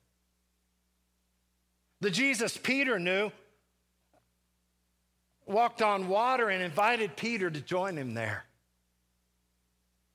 The 1.99 2.09
Jesus 2.09 2.57
Peter 2.57 2.97
knew 2.97 3.31
walked 5.45 5.83
on 5.83 6.07
water 6.07 6.49
and 6.49 6.63
invited 6.63 7.15
Peter 7.15 7.51
to 7.51 7.61
join 7.61 7.95
him 7.95 8.15
there. 8.15 8.45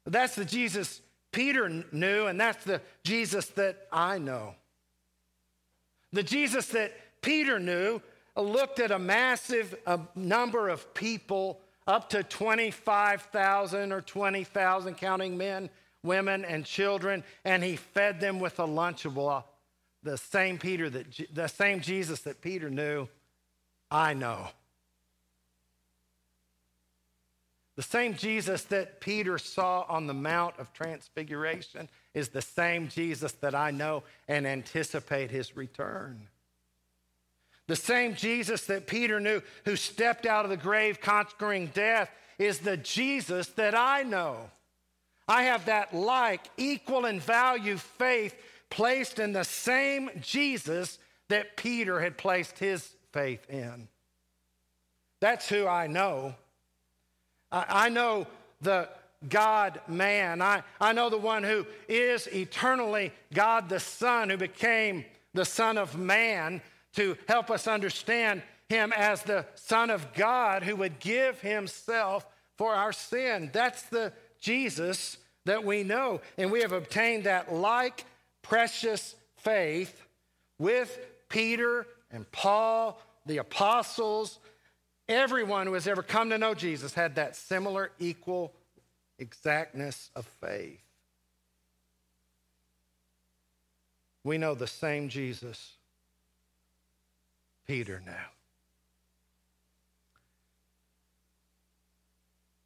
That's 0.05 0.35
the 0.35 0.45
Jesus 0.45 1.01
Peter 1.31 1.85
knew, 1.93 2.27
and 2.27 2.41
that's 2.41 2.65
the 2.65 2.81
Jesus 3.05 3.47
that 3.51 3.87
I 3.93 4.19
know. 4.19 4.55
The 6.13 6.23
Jesus 6.23 6.67
that 6.69 6.93
Peter 7.21 7.59
knew 7.59 8.01
looked 8.37 8.81
at 8.81 8.91
a 8.91 8.99
massive 8.99 9.75
number 10.15 10.69
of 10.69 10.95
people, 10.95 11.61
up 11.87 12.11
to 12.11 12.23
25,000 12.23 13.93
or 13.93 14.01
20,000, 14.01 14.95
counting 14.97 15.37
men, 15.37 15.71
women, 16.03 16.45
and 16.45 16.65
children, 16.65 17.25
and 17.45 17.63
he 17.63 17.77
fed 17.77 18.21
them 18.21 18.41
with 18.41 18.59
a 18.59 18.67
Lunchable. 18.67 19.45
The 20.03 20.19
same 20.19 20.59
Peter 20.59 20.89
that 20.91 21.07
the 21.33 21.49
same 21.49 21.81
Jesus 21.81 22.21
that 22.21 22.41
Peter 22.41 22.71
knew, 22.71 23.09
I 23.91 24.15
know. 24.15 24.49
The 27.77 27.83
same 27.83 28.15
Jesus 28.15 28.63
that 28.65 29.01
Peter 29.01 29.37
saw 29.37 29.85
on 29.89 30.07
the 30.07 30.15
Mount 30.15 30.59
of 30.59 30.73
Transfiguration 30.73 31.89
is 32.15 32.31
the 32.31 32.41
same 32.41 32.89
Jesus 32.89 33.33
that 33.33 33.55
I 33.55 33.71
know 33.71 34.03
and 34.27 34.47
anticipate 34.47 35.31
his 35.31 35.57
return. 35.57 36.29
The 37.67 37.77
same 37.77 38.15
Jesus 38.15 38.65
that 38.67 38.87
Peter 38.87 39.21
knew 39.21 39.43
who 39.67 39.77
stepped 39.77 40.25
out 40.25 40.45
of 40.45 40.51
the 40.51 40.57
grave 40.57 41.01
conquering 41.01 41.67
death 41.75 42.11
is 42.39 42.61
the 42.61 42.79
Jesus 42.79 43.49
that 43.49 43.75
I 43.75 44.05
know. 44.05 44.51
I 45.29 45.43
have 45.43 45.67
that 45.67 45.93
like, 45.93 46.43
equal 46.57 47.05
in 47.05 47.21
value 47.21 47.77
faith 47.77 48.35
placed 48.71 49.19
in 49.19 49.33
the 49.33 49.45
same 49.45 50.11
Jesus 50.21 50.99
that 51.29 51.57
Peter 51.57 52.01
had 52.01 52.17
placed 52.17 52.59
his 52.59 52.89
faith 53.13 53.51
in. 53.51 53.89
That's 55.21 55.49
who 55.49 55.67
I 55.67 55.89
know. 55.89 56.37
I, 57.53 57.89
know 57.89 58.27
the 58.61 58.89
God 59.29 59.81
man. 59.89 60.43
I, 60.43 60.63
I 60.81 60.93
know 60.93 61.11
the 61.11 61.19
one 61.19 61.43
who 61.43 61.67
is 61.89 62.27
eternally 62.29 63.13
God 63.33 63.69
the 63.69 63.81
Son, 63.81 64.31
who 64.31 64.37
became 64.37 65.05
the 65.35 65.45
Son 65.45 65.79
of 65.79 65.97
Man 65.97 66.61
to 66.95 67.17
help 67.29 67.51
us 67.51 67.67
understand 67.67 68.43
him 68.69 68.93
as 68.97 69.23
the 69.23 69.47
Son 69.55 69.91
of 69.91 70.13
God 70.15 70.63
who 70.63 70.77
would 70.77 70.99
give 70.99 71.41
himself 71.41 72.27
for 72.57 72.75
our 72.75 72.93
sin. 72.93 73.51
That's 73.53 73.83
the 73.83 74.13
Jesus 74.41 75.19
that 75.45 75.65
we 75.65 75.83
know. 75.83 76.21
And 76.37 76.51
we 76.51 76.63
have 76.63 76.73
obtained 76.73 77.25
that 77.25 77.53
like 77.53 78.05
precious 78.43 79.15
faith 79.37 80.03
with 80.59 80.99
Peter 81.29 81.87
and 82.11 82.31
Paul, 82.33 83.01
the 83.27 83.39
apostles. 83.39 84.39
Everyone 85.09 85.67
who 85.67 85.75
has 85.75 85.87
ever 85.87 86.03
come 86.03 86.31
to 86.31 86.39
know 86.39 86.55
Jesus 86.55 86.95
had 86.95 87.15
that 87.15 87.37
similar, 87.37 87.93
equal 87.99 88.53
exactness 89.19 90.11
of 90.17 90.27
faith. 90.41 90.81
We 94.25 94.39
know 94.39 94.55
the 94.55 94.67
same 94.67 95.09
Jesus 95.09 95.75
Peter 97.67 98.03
now. 98.05 98.27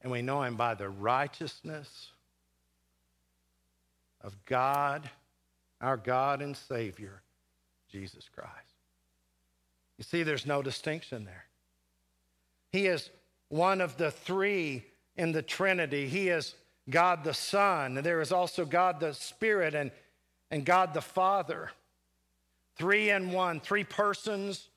And 0.03 0.11
we 0.11 0.23
know 0.23 0.43
him 0.43 0.57
by 0.57 0.75
the 0.75 0.89
righteousness 0.89 2.09
of 4.23 4.35
God, 4.47 5.09
our 5.83 5.99
God 5.99 6.41
and 6.41 6.57
Savior, 6.57 7.21
Jesus 7.91 8.29
Christ. 8.35 8.51
You 9.99 10.05
see, 10.05 10.23
there's 10.23 10.47
no 10.47 10.63
distinction 10.63 11.27
there. 11.27 11.45
He 12.73 12.87
is 12.87 13.11
one 13.49 13.81
of 13.81 13.97
the 13.97 14.11
three 14.11 14.85
in 15.17 15.33
the 15.33 15.43
Trinity. 15.43 16.09
He 16.09 16.29
is 16.29 16.55
God 16.89 17.25
the 17.25 17.35
Son, 17.35 17.97
and 17.97 18.07
there 18.07 18.21
is 18.21 18.33
also 18.33 18.65
God 18.65 19.01
the 19.01 19.13
Spirit 19.13 19.75
and, 19.75 19.91
and 20.51 20.65
God 20.65 20.95
the 20.95 21.01
Father. 21.01 21.71
Three 22.77 23.11
in 23.11 23.33
one, 23.33 23.61
three 23.61 23.85
persons, 23.85 24.69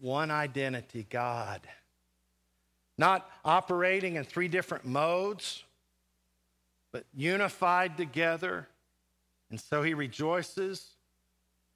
one 0.00 0.30
identity 0.30 1.06
God. 1.10 1.60
not 2.98 3.30
operating 3.44 4.16
in 4.16 4.24
three 4.24 4.48
different 4.48 4.84
modes, 4.84 5.62
but 6.90 7.04
unified 7.14 7.96
together. 7.96 8.66
And 9.50 9.60
so 9.60 9.82
he 9.82 9.94
rejoices 9.94 10.96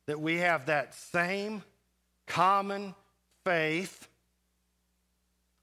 that 0.06 0.20
we 0.20 0.38
have 0.38 0.66
that 0.66 0.94
same 0.94 1.62
common 2.26 2.94
faith 3.44 4.08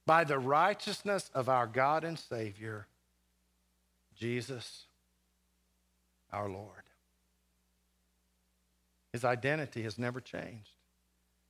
by 0.05 0.23
the 0.23 0.39
righteousness 0.39 1.29
of 1.33 1.49
our 1.49 1.67
God 1.67 2.03
and 2.03 2.17
Savior, 2.17 2.87
Jesus 4.15 4.85
our 6.31 6.49
Lord. 6.49 6.83
His 9.13 9.25
identity 9.25 9.83
has 9.83 9.97
never 9.97 10.21
changed. 10.21 10.71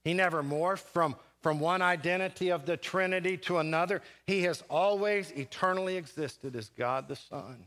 He 0.03 0.13
never 0.13 0.41
morphed 0.41 0.79
from, 0.79 1.15
from 1.41 1.59
one 1.59 1.81
identity 1.81 2.50
of 2.50 2.65
the 2.65 2.77
Trinity 2.77 3.38
to 3.38 3.57
another. 3.57 4.01
He 4.25 4.43
has 4.43 4.63
always 4.69 5.31
eternally 5.31 5.98
existed 5.98 6.55
as 6.55 6.69
God 6.77 7.07
the 7.07 7.17
Son. 7.17 7.65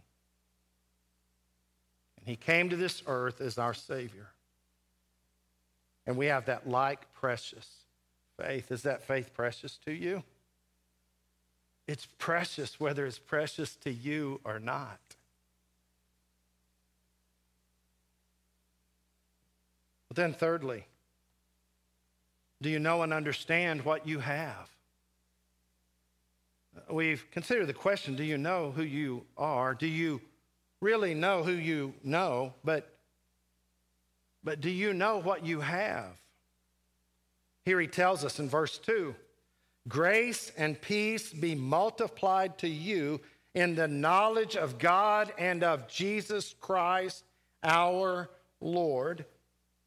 And 2.19 2.27
He 2.27 2.37
came 2.37 2.71
to 2.71 2.77
this 2.77 3.03
earth 3.07 3.41
as 3.41 3.59
our 3.59 3.75
Savior. 3.75 4.29
And 6.07 6.17
we 6.17 6.27
have 6.27 6.47
that 6.47 6.69
like 6.69 7.13
precious 7.13 7.69
faith. 8.43 8.71
Is 8.71 8.83
that 8.83 9.03
faith 9.03 9.33
precious 9.35 9.79
to 9.85 9.93
you? 9.93 10.23
It's 11.87 12.07
precious 12.19 12.79
whether 12.79 13.07
it's 13.07 13.19
precious 13.19 13.77
to 13.77 13.93
you 13.93 14.41
or 14.45 14.59
not. 14.59 14.99
But 20.09 20.17
then, 20.17 20.33
thirdly, 20.35 20.87
do 22.61 22.69
you 22.69 22.79
know 22.79 23.03
and 23.03 23.13
understand 23.13 23.85
what 23.85 24.07
you 24.07 24.19
have? 24.21 24.69
We've 26.91 27.25
considered 27.31 27.67
the 27.67 27.75
question 27.75 28.15
do 28.15 28.25
you 28.25 28.39
know 28.39 28.71
who 28.71 28.83
you 28.83 29.25
are? 29.37 29.75
Do 29.75 29.87
you 29.87 30.21
really 30.81 31.15
know 31.15 31.43
who 31.43 31.53
you 31.53 31.95
know? 32.05 32.55
But, 32.65 32.95
but 34.45 34.61
do 34.61 34.71
you 34.71 34.93
know 34.95 35.19
what 35.19 35.45
you 35.45 35.61
have? 35.61 36.17
Here 37.65 37.81
he 37.81 37.87
tells 37.87 38.25
us 38.25 38.39
in 38.39 38.49
verse 38.49 38.79
2 38.79 39.15
Grace 39.89 40.53
and 40.57 40.81
peace 40.81 41.33
be 41.33 41.55
multiplied 41.55 42.59
to 42.59 42.69
you 42.69 43.21
in 43.55 43.75
the 43.75 43.89
knowledge 43.89 44.57
of 44.57 44.79
God 44.79 45.33
and 45.39 45.63
of 45.63 45.89
Jesus 45.89 46.55
Christ 46.61 47.25
our 47.63 48.31
Lord 48.61 49.25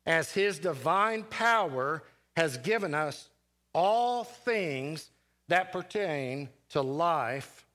as 0.05 0.32
his 0.32 0.60
divine 0.60 1.24
power 1.24 2.03
has 2.36 2.58
given 2.58 2.94
us 2.94 3.29
all 3.74 4.24
things 4.24 5.10
that 5.48 5.72
pertain 5.72 6.50
to 6.70 6.82
life 6.82 7.65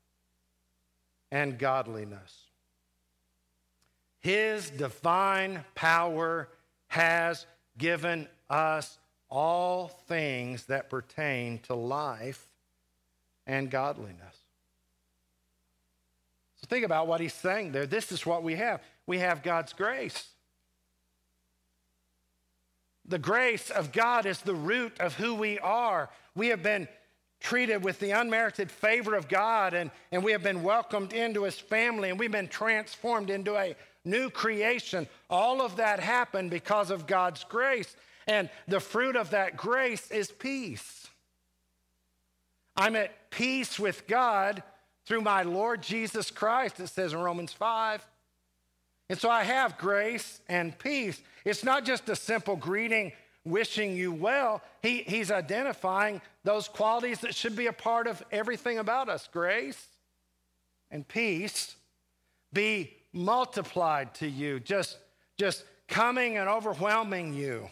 and 1.31 1.59
godliness. 1.59 2.47
His 4.21 4.71
divine 4.71 5.65
power 5.75 6.49
has 6.89 7.47
given 7.79 8.29
us 8.49 8.99
all 9.31 9.89
things 9.89 10.67
that 10.67 10.91
pertain 10.91 11.59
to 11.61 11.75
life 11.75 12.47
and 13.47 13.71
godliness. 13.71 14.37
So 16.57 16.67
think 16.69 16.85
about 16.85 17.07
what 17.07 17.21
he's 17.21 17.33
saying 17.33 17.73
there. 17.73 17.87
This 17.87 18.13
is 18.13 18.27
what 18.27 18.43
we 18.43 18.57
have 18.57 18.83
we 19.07 19.19
have 19.19 19.43
God's 19.43 19.73
grace. 19.73 20.29
The 23.07 23.19
grace 23.19 23.71
of 23.71 23.91
God 23.91 24.25
is 24.25 24.41
the 24.41 24.55
root 24.55 25.01
of 25.01 25.15
who 25.15 25.35
we 25.35 25.59
are. 25.59 26.11
We 26.37 26.49
have 26.49 26.63
been 26.63 26.87
treated 27.41 27.83
with 27.83 27.99
the 27.99 28.13
unmerited 28.13 28.71
favor 28.71 29.17
of 29.17 29.27
God, 29.27 29.75
and, 29.75 29.91
and 30.13 30.23
we 30.23 30.31
have 30.31 30.45
been 30.45 30.63
welcomed 30.63 31.13
into 31.13 31.43
his 31.43 31.59
family, 31.59 32.11
and 32.11 32.21
we've 32.21 32.31
been 32.31 32.47
transformed 32.47 33.31
into 33.31 33.57
a 33.57 33.75
new 34.05 34.31
creation. 34.31 35.09
All 35.29 35.61
of 35.61 35.77
that 35.77 35.99
happened 35.99 36.51
because 36.51 36.91
of 36.91 37.07
God's 37.07 37.43
grace, 37.45 37.97
and 38.27 38.49
the 38.69 38.81
fruit 38.81 39.17
of 39.17 39.31
that 39.31 39.57
grace 39.57 40.11
is 40.11 40.31
peace. 40.31 41.09
I'm 42.77 42.97
at 42.97 43.31
peace 43.31 43.79
with 43.79 44.07
God 44.07 44.63
through 45.07 45.23
my 45.23 45.43
Lord 45.43 45.83
Jesus 45.83 46.31
Christ, 46.31 46.81
it 46.81 46.89
says 46.89 47.13
in 47.13 47.21
Romans 47.21 47.53
5. 47.53 48.07
And 49.09 49.19
so 49.19 49.29
I 49.29 49.43
have 49.43 49.77
grace 49.77 50.41
and 50.49 50.79
peace. 50.79 51.21
It's 51.45 51.65
not 51.65 51.85
just 51.85 52.09
a 52.09 52.17
simple 52.17 52.57
greeting 52.57 53.13
wishing 53.45 53.97
you 53.97 54.13
well. 54.13 54.63
He, 54.83 54.99
he's 55.03 55.31
identifying 55.31 56.21
those 56.45 56.69
qualities 56.69 57.21
that 57.21 57.35
should 57.35 57.57
be 57.57 57.67
a 57.67 57.73
part 57.73 58.07
of 58.07 58.23
everything 58.31 58.79
about 58.79 59.09
us 59.09 59.29
grace 59.33 59.89
and 60.91 61.07
peace 61.07 61.75
be 62.53 62.93
multiplied 63.13 64.15
to 64.15 64.29
you, 64.29 64.61
just, 64.61 64.97
just 65.37 65.65
coming 65.89 66.39
and 66.39 66.49
overwhelming 66.49 67.35
you 67.35 67.69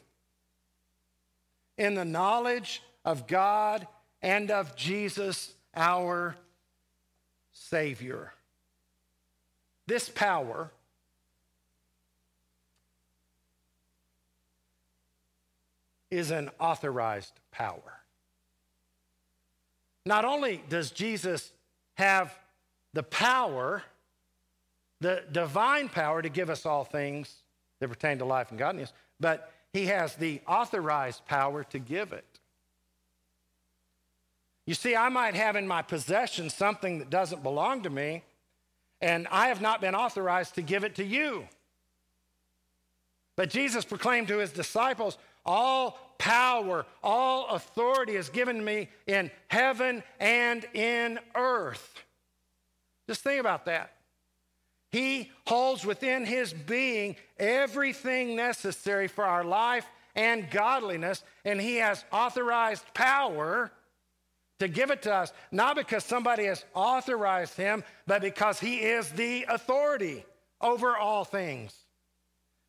in 1.79 1.95
the 1.95 2.05
knowledge 2.05 2.83
of 3.05 3.27
God 3.27 3.87
and 4.21 4.51
of 4.51 4.77
Jesus, 4.77 5.55
our 5.75 6.37
Savior. 7.53 8.33
This 9.87 10.09
power 10.09 10.71
is 16.11 16.31
an 16.31 16.51
authorized 16.59 17.33
power. 17.51 18.01
Not 20.05 20.25
only 20.25 20.62
does 20.69 20.91
Jesus 20.91 21.53
have 21.95 22.35
the 22.95 23.03
power, 23.03 23.83
the 25.01 25.23
divine 25.31 25.88
power 25.88 26.23
to 26.23 26.29
give 26.29 26.51
us 26.51 26.67
all 26.67 26.85
things 26.85 27.35
that 27.81 27.88
pertain 27.88 28.19
to 28.19 28.25
life 28.25 28.51
and 28.51 28.59
godliness, 28.59 28.93
but 29.21 29.53
he 29.72 29.87
has 29.87 30.14
the 30.16 30.40
authorized 30.46 31.26
power 31.26 31.64
to 31.64 31.78
give 31.78 32.12
it. 32.12 32.24
You 34.66 34.74
see, 34.74 34.94
I 34.94 35.09
might 35.09 35.35
have 35.35 35.57
in 35.57 35.66
my 35.66 35.83
possession 35.83 36.50
something 36.50 36.98
that 36.98 37.11
doesn't 37.11 37.42
belong 37.42 37.83
to 37.85 37.90
me, 37.90 38.22
and 39.00 39.26
I 39.31 39.48
have 39.48 39.61
not 39.61 39.81
been 39.81 39.94
authorized 39.94 40.57
to 40.57 40.62
give 40.62 40.85
it 40.85 40.96
to 40.96 41.04
you. 41.04 41.48
But 43.37 43.50
Jesus 43.50 43.85
proclaimed 43.85 44.28
to 44.28 44.38
his 44.38 44.50
disciples, 44.50 45.16
all 45.46 45.98
power, 46.18 46.85
all 47.02 47.48
authority 47.48 48.16
is 48.16 48.28
given 48.28 48.62
me 48.62 48.88
in 49.07 49.31
heaven 49.46 50.02
and 50.18 50.66
in 50.74 51.18
earth. 51.35 52.02
Just 53.07 53.22
think 53.22 53.40
about 53.40 53.64
that. 53.66 53.92
He 54.90 55.31
holds 55.46 55.85
within 55.85 56.24
his 56.24 56.53
being 56.53 57.16
everything 57.38 58.37
necessary 58.37 59.09
for 59.09 59.24
our 59.24 59.44
life 59.44 59.87
and 60.14 60.51
godliness, 60.51 61.22
and 61.44 61.61
he 61.61 61.77
has 61.77 62.05
authorized 62.11 62.85
power 62.94 63.70
to 64.59 64.68
give 64.68 64.90
it 64.90 65.03
to 65.03 65.14
us, 65.14 65.33
not 65.53 65.77
because 65.77 66.05
somebody 66.05 66.46
has 66.46 66.64
authorized 66.74 67.57
him, 67.57 67.85
but 68.07 68.22
because 68.22 68.59
he 68.59 68.79
is 68.79 69.11
the 69.11 69.44
authority 69.48 70.24
over 70.61 70.96
all 70.96 71.24
things. 71.24 71.74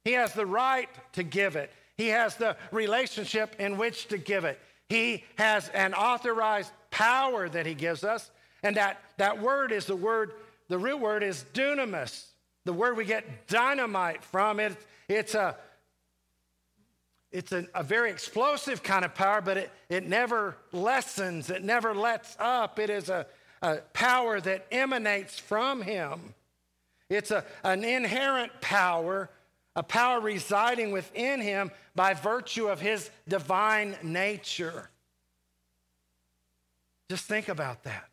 He 0.06 0.12
has 0.14 0.34
the 0.34 0.46
right 0.46 0.90
to 1.14 1.24
give 1.24 1.56
it. 1.56 1.72
He 1.98 2.10
has 2.10 2.36
the 2.36 2.56
relationship 2.72 3.56
in 3.60 3.78
which 3.78 4.08
to 4.08 4.18
give 4.18 4.46
it. 4.46 4.60
He 4.88 5.24
has 5.38 5.70
an 5.70 5.94
authorized 5.94 6.72
power 6.92 7.50
that 7.50 7.66
he 7.66 7.74
gives 7.74 8.04
us. 8.04 8.32
And 8.64 8.76
that, 8.76 9.02
that 9.18 9.42
word 9.42 9.72
is 9.72 9.86
the 9.86 9.96
word, 9.96 10.34
the 10.70 10.78
root 10.78 11.00
word 11.00 11.24
is 11.24 11.44
dunamis, 11.54 12.26
the 12.66 12.74
word 12.74 12.96
we 12.96 13.06
get 13.06 13.48
dynamite 13.48 14.24
from. 14.24 14.60
It, 14.60 14.78
it's 15.08 15.36
a, 15.36 15.58
it's 17.32 17.52
a, 17.52 17.68
a, 17.76 17.84
very 17.84 18.10
explosive 18.10 18.82
kind 18.82 19.04
of 19.04 19.14
power, 19.14 19.42
but 19.42 19.58
it, 19.58 19.72
it 19.90 20.08
never 20.08 20.56
lessens, 20.72 21.50
it 21.50 21.64
never 21.64 21.94
lets 21.94 22.38
up. 22.40 22.80
It 22.80 22.90
is 22.90 23.10
a, 23.10 23.28
a 23.62 23.78
power 23.94 24.40
that 24.40 24.66
emanates 24.72 25.38
from 25.38 25.82
him. 25.82 26.34
It's 27.10 27.32
a, 27.32 27.44
an 27.64 27.84
inherent 27.84 28.62
power 28.62 29.30
a 29.76 29.84
power 29.84 30.20
residing 30.20 30.92
within 30.92 31.40
him 31.40 31.72
by 31.96 32.14
virtue 32.14 32.68
of 32.68 32.82
his 32.82 33.10
divine 33.28 33.96
nature. 34.04 34.90
Just 37.10 37.26
think 37.26 37.48
about 37.48 37.84
that. 37.84 38.10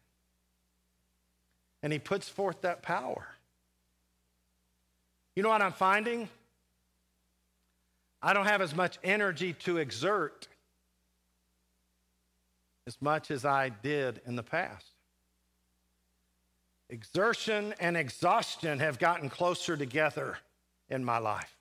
And 1.87 1.93
he 1.93 2.01
puts 2.01 2.29
forth 2.29 2.63
that 2.63 2.83
power. 2.83 3.29
You 5.37 5.45
know 5.45 5.51
what 5.51 5.63
I'm 5.63 5.73
finding? 5.73 6.29
I 8.21 8.33
don't 8.33 8.47
have 8.47 8.61
as 8.61 8.75
much 8.75 8.99
energy 9.05 9.53
to 9.61 9.77
exert 9.77 10.49
as 12.89 13.01
much 13.01 13.31
as 13.31 13.45
I 13.45 13.69
did 13.69 14.21
in 14.27 14.35
the 14.35 14.43
past. 14.43 14.85
Exertion 16.91 17.73
and 17.79 17.97
exhaustion 17.97 18.81
have 18.81 18.99
gotten 18.99 19.31
closer 19.31 19.77
together 19.77 20.39
in 20.89 21.05
my 21.05 21.19
life. 21.19 21.57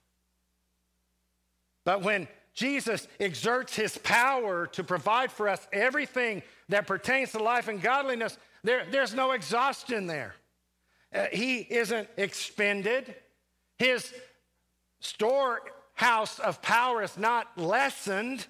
But 1.83 2.01
when 2.01 2.27
Jesus 2.55 3.07
exerts 3.19 3.75
his 3.75 3.95
power 3.99 4.65
to 4.65 4.83
provide 4.83 5.31
for 5.31 5.47
us 5.47 5.67
everything 5.71 6.41
that 6.69 6.87
pertains 6.87 7.33
to 7.33 7.43
life 7.43 7.67
and 7.67 7.79
godliness, 7.79 8.39
There, 8.65 8.83
there's 8.89 9.13
no 9.13 9.31
exhaustion 9.31 10.07
there. 10.07 10.33
Uh, 11.13 11.25
he 11.31 11.59
isn't 11.59 12.09
expended. 12.17 13.13
His 13.77 14.11
storehouse 14.99 16.39
of 16.39 16.63
power 16.63 17.03
is 17.03 17.15
not 17.15 17.55
lessened. 17.59 18.47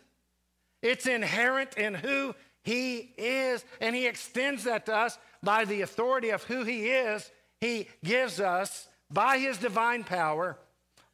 It's 0.81 1.05
inherent 1.05 1.77
in 1.77 1.93
who 1.93 2.33
he 2.63 3.11
is, 3.17 3.65
and 3.81 3.93
he 3.93 4.07
extends 4.07 4.63
that 4.63 4.85
to 4.85 4.95
us 4.95 5.19
by 5.43 5.65
the 5.65 5.81
authority 5.81 6.29
of 6.29 6.43
who 6.43 6.63
he 6.63 6.87
is. 6.87 7.29
He 7.59 7.89
gives 8.01 8.39
us, 8.39 8.87
by 9.11 9.37
his 9.37 9.57
divine 9.57 10.05
power, 10.05 10.57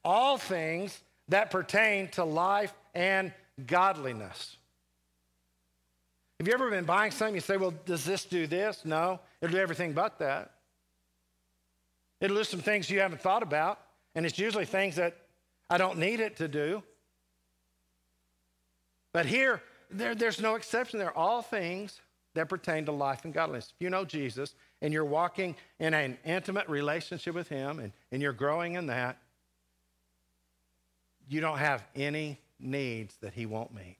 all 0.06 0.38
things 0.38 1.02
that 1.28 1.50
pertain 1.50 2.08
to 2.10 2.24
life 2.24 2.74
and 2.94 3.34
godliness. 3.66 4.58
Have 6.42 6.48
you 6.48 6.56
ever 6.56 6.72
been 6.72 6.86
buying 6.86 7.12
something? 7.12 7.36
You 7.36 7.42
say, 7.42 7.58
well, 7.58 7.72
does 7.86 8.04
this 8.04 8.26
do 8.26 8.48
this? 8.48 8.84
No, 8.84 9.20
it'll 9.44 9.54
do 9.54 9.60
everything 9.60 9.94
but 9.94 10.18
that. 10.18 10.54
It'll 12.20 12.38
do 12.38 12.44
some 12.44 12.62
things 12.62 12.90
you 12.90 13.00
haven't 13.00 13.22
thought 13.22 13.44
about, 13.44 13.80
and 14.16 14.26
it's 14.26 14.40
usually 14.40 14.66
things 14.66 14.96
that 14.96 15.16
I 15.70 15.78
don't 15.78 16.00
need 16.00 16.20
it 16.20 16.38
to 16.38 16.48
do. 16.48 16.82
But 19.14 19.28
here, 19.28 19.62
there, 19.92 20.16
there's 20.16 20.42
no 20.42 20.56
exception. 20.56 20.98
They're 20.98 21.16
all 21.16 21.44
things 21.44 22.02
that 22.34 22.50
pertain 22.50 22.86
to 22.86 22.92
life 22.92 23.24
and 23.24 23.32
godliness. 23.36 23.72
If 23.76 23.84
you 23.84 23.92
know 23.92 24.04
Jesus 24.04 24.56
and 24.82 24.92
you're 24.92 25.06
walking 25.06 25.56
in 25.80 25.94
an 25.94 26.18
intimate 26.26 26.68
relationship 26.68 27.36
with 27.36 27.50
Him 27.50 27.78
and, 27.78 27.92
and 28.12 28.20
you're 28.20 28.34
growing 28.34 28.74
in 28.74 28.88
that, 28.88 29.20
you 31.30 31.40
don't 31.40 31.60
have 31.60 31.84
any 31.96 32.40
needs 32.60 33.16
that 33.18 33.36
He 33.36 33.46
won't 33.46 33.76
meet. 33.76 33.98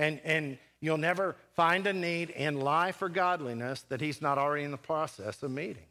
And, 0.00 0.20
and 0.24 0.58
you'll 0.80 0.98
never 0.98 1.36
find 1.54 1.86
a 1.86 1.92
need 1.92 2.30
in 2.30 2.60
life 2.60 3.02
or 3.02 3.08
godliness 3.08 3.82
that 3.88 4.00
He's 4.00 4.22
not 4.22 4.38
already 4.38 4.64
in 4.64 4.70
the 4.70 4.76
process 4.76 5.42
of 5.42 5.50
meeting. 5.50 5.86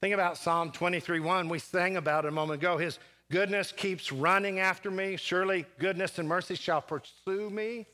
Think 0.00 0.14
about 0.14 0.36
Psalm 0.36 0.72
23 0.72 1.20
1. 1.20 1.48
We 1.48 1.58
sang 1.58 1.96
about 1.96 2.24
it 2.24 2.28
a 2.28 2.32
moment 2.32 2.60
ago. 2.60 2.76
His 2.76 2.98
Goodness 3.30 3.72
keeps 3.72 4.12
running 4.12 4.60
after 4.60 4.90
me. 4.90 5.16
Surely 5.16 5.66
goodness 5.78 6.18
and 6.18 6.28
mercy 6.28 6.54
shall 6.54 6.80
pursue 6.80 7.50
me. 7.50 7.86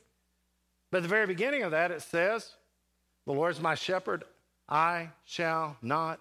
But 0.91 0.97
at 0.97 1.03
the 1.03 1.09
very 1.09 1.25
beginning 1.25 1.63
of 1.63 1.71
that, 1.71 1.89
it 1.89 2.03
says, 2.03 2.51
The 3.25 3.33
Lord 3.33 3.53
is 3.53 3.61
my 3.61 3.73
shepherd, 3.73 4.25
I 4.69 5.09
shall 5.25 5.77
not 5.81 6.19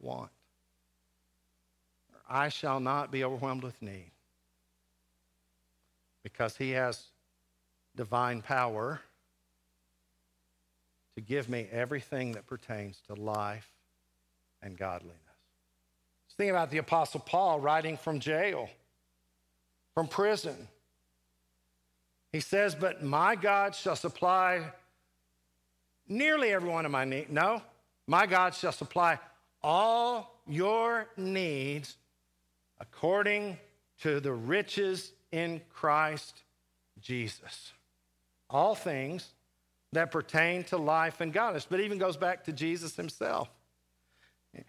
want. 0.00 0.30
I 2.28 2.48
shall 2.48 2.80
not 2.80 3.10
be 3.10 3.22
overwhelmed 3.22 3.62
with 3.62 3.80
need. 3.82 4.10
Because 6.32 6.58
he 6.58 6.72
has 6.72 7.04
divine 7.96 8.42
power 8.42 9.00
to 11.14 11.22
give 11.22 11.48
me 11.48 11.66
everything 11.72 12.32
that 12.32 12.46
pertains 12.46 13.00
to 13.06 13.14
life 13.14 13.70
and 14.60 14.76
godliness. 14.76 15.16
Think 16.36 16.50
about 16.50 16.70
the 16.70 16.78
Apostle 16.78 17.20
Paul 17.20 17.60
writing 17.60 17.96
from 17.96 18.20
jail, 18.20 18.68
from 19.94 20.06
prison. 20.06 20.68
He 22.30 22.40
says, 22.40 22.74
But 22.74 23.02
my 23.02 23.34
God 23.34 23.74
shall 23.74 23.96
supply 23.96 24.62
nearly 26.06 26.52
every 26.52 26.68
one 26.68 26.84
of 26.84 26.92
my 26.92 27.06
needs. 27.06 27.30
No, 27.30 27.62
my 28.06 28.26
God 28.26 28.54
shall 28.54 28.72
supply 28.72 29.18
all 29.62 30.42
your 30.46 31.08
needs 31.16 31.96
according 32.80 33.56
to 34.02 34.20
the 34.20 34.32
riches 34.32 35.12
in 35.32 35.60
Christ 35.72 36.42
Jesus. 37.00 37.72
All 38.50 38.74
things 38.74 39.32
that 39.92 40.10
pertain 40.10 40.64
to 40.64 40.76
life 40.76 41.20
and 41.20 41.32
godliness, 41.32 41.66
but 41.68 41.80
even 41.80 41.98
goes 41.98 42.16
back 42.16 42.44
to 42.44 42.52
Jesus 42.52 42.96
himself. 42.96 43.48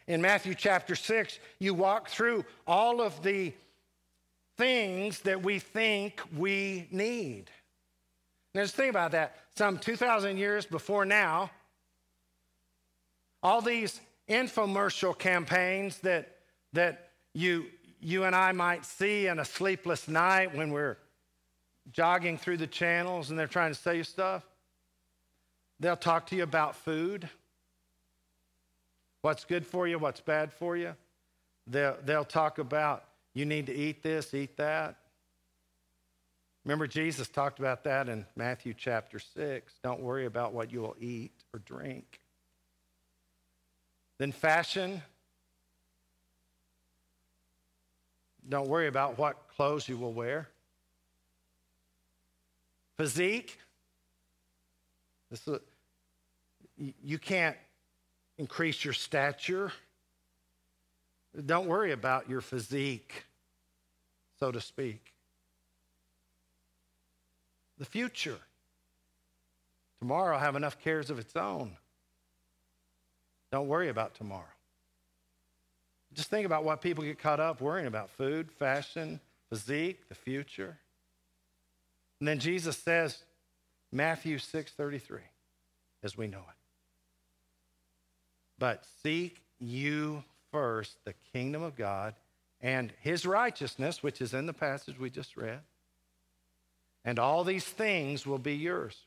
In 0.08 0.22
Matthew 0.22 0.56
chapter 0.56 0.96
6, 0.96 1.40
you 1.60 1.74
walk 1.74 2.10
through 2.10 2.46
all 2.68 3.02
of 3.02 3.22
the 3.24 3.54
things 4.58 5.20
that 5.22 5.42
we 5.42 5.60
think 5.60 6.22
we 6.38 6.88
need. 6.92 7.50
Now, 8.54 8.62
just 8.62 8.76
think 8.76 8.90
about 8.90 9.12
that. 9.12 9.36
Some 9.56 9.78
2,000 9.78 10.38
years 10.38 10.66
before 10.66 11.06
now, 11.06 11.52
all 13.42 13.62
these 13.62 14.02
infomercial 14.28 15.18
campaigns 15.18 16.00
that, 16.00 16.38
that 16.74 17.12
you, 17.34 17.66
you 18.02 18.24
and 18.24 18.36
I 18.36 18.52
might 18.52 18.86
see 18.86 19.28
in 19.28 19.40
a 19.40 19.46
sleepless 19.46 20.08
night 20.08 20.56
when 20.56 20.72
we're 20.72 20.98
jogging 21.92 22.38
through 22.38 22.58
the 22.58 22.68
channels 22.68 23.30
and 23.30 23.38
they're 23.38 23.48
trying 23.48 23.74
to 23.74 23.80
sell 23.80 23.94
you 23.94 24.04
stuff, 24.04 24.44
they'll 25.80 25.98
talk 25.98 26.28
to 26.28 26.36
you 26.36 26.44
about 26.44 26.76
food. 26.76 27.30
What's 29.22 29.44
good 29.44 29.66
for 29.66 29.88
you, 29.88 30.00
what's 30.00 30.22
bad 30.22 30.54
for 30.54 30.78
you. 30.78 30.96
They'll, 31.68 31.98
they'll 32.04 32.26
talk 32.26 32.58
about 32.58 33.04
you 33.34 33.46
need 33.46 33.68
to 33.68 33.76
eat 33.76 34.02
this, 34.02 34.34
eat 34.34 34.58
that. 34.58 34.96
Remember, 36.66 36.88
Jesus 36.88 37.28
talked 37.28 37.60
about 37.60 37.84
that 37.86 38.10
in 38.10 38.26
Matthew 38.36 38.74
chapter 38.74 39.20
6. 39.20 39.74
Don't 39.84 40.02
worry 40.02 40.26
about 40.26 40.54
what 40.54 40.72
you 40.72 40.82
will 40.82 40.96
eat 41.00 41.32
or 41.54 41.60
drink. 41.60 42.20
Then, 44.18 44.32
fashion. 44.32 45.02
Don't 48.48 48.68
worry 48.68 48.88
about 48.88 49.18
what 49.18 49.48
clothes 49.56 49.88
you 49.88 49.98
will 49.98 50.14
wear. 50.14 50.48
Physique. 52.98 53.58
This 55.30 55.48
is, 55.48 55.60
you 57.04 57.20
can't 57.20 57.56
increase 58.38 58.84
your 58.84 58.94
stature. 58.94 59.72
Don't 61.46 61.68
worry 61.68 61.92
about 61.92 62.30
your 62.30 62.42
physique, 62.42 63.26
so 64.40 64.52
to 64.52 64.60
speak. 64.60 65.14
The 67.78 67.86
future. 67.86 68.40
Tomorrow 70.00 70.34
will 70.34 70.40
have 70.40 70.56
enough 70.56 70.82
cares 70.82 71.10
of 71.10 71.20
its 71.20 71.36
own. 71.36 71.76
Don't 73.52 73.68
worry 73.68 73.90
about 73.90 74.16
tomorrow. 74.16 74.44
Just 76.14 76.30
think 76.30 76.46
about 76.46 76.64
why 76.64 76.76
people 76.76 77.04
get 77.04 77.20
caught 77.20 77.40
up 77.40 77.62
worrying 77.62 77.88
about 77.88 78.10
food, 78.10 78.52
fashion, 78.52 79.20
physique, 79.50 80.10
the 80.10 80.16
future. 80.16 80.78
And 82.20 82.28
then 82.28 82.40
Jesus 82.40 82.78
says, 82.78 83.24
Matthew 83.92 84.38
6:33, 84.38 85.20
as 86.04 86.18
we 86.18 86.28
know 86.28 86.40
it. 86.40 86.56
But 88.58 88.86
seek 89.02 89.42
you 89.60 90.24
first 90.52 90.98
the 91.06 91.14
kingdom 91.34 91.64
of 91.64 91.76
God 91.76 92.16
and 92.62 92.92
his 93.02 93.26
righteousness, 93.26 94.04
which 94.04 94.22
is 94.22 94.34
in 94.34 94.46
the 94.46 94.54
passage 94.54 95.00
we 95.00 95.10
just 95.10 95.38
read. 95.38 95.62
And 97.06 97.18
all 97.18 97.44
these 97.44 97.64
things 97.64 98.26
will 98.26 98.38
be 98.40 98.56
yours. 98.56 98.98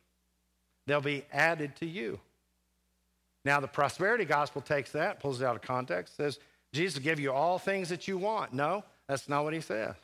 They'll 0.86 1.00
be 1.00 1.24
added 1.32 1.76
to 1.76 1.86
you. 1.86 2.18
Now, 3.44 3.60
the 3.60 3.68
prosperity 3.68 4.24
gospel 4.24 4.62
takes 4.62 4.92
that, 4.92 5.20
pulls 5.20 5.40
it 5.40 5.44
out 5.44 5.56
of 5.56 5.62
context, 5.62 6.16
says, 6.16 6.38
Jesus 6.72 6.98
will 6.98 7.04
give 7.04 7.20
you 7.20 7.32
all 7.32 7.58
things 7.58 7.90
that 7.90 8.08
you 8.08 8.18
want. 8.18 8.52
No, 8.52 8.84
that's 9.08 9.28
not 9.28 9.44
what 9.44 9.52
he 9.52 9.60
says. 9.60 9.94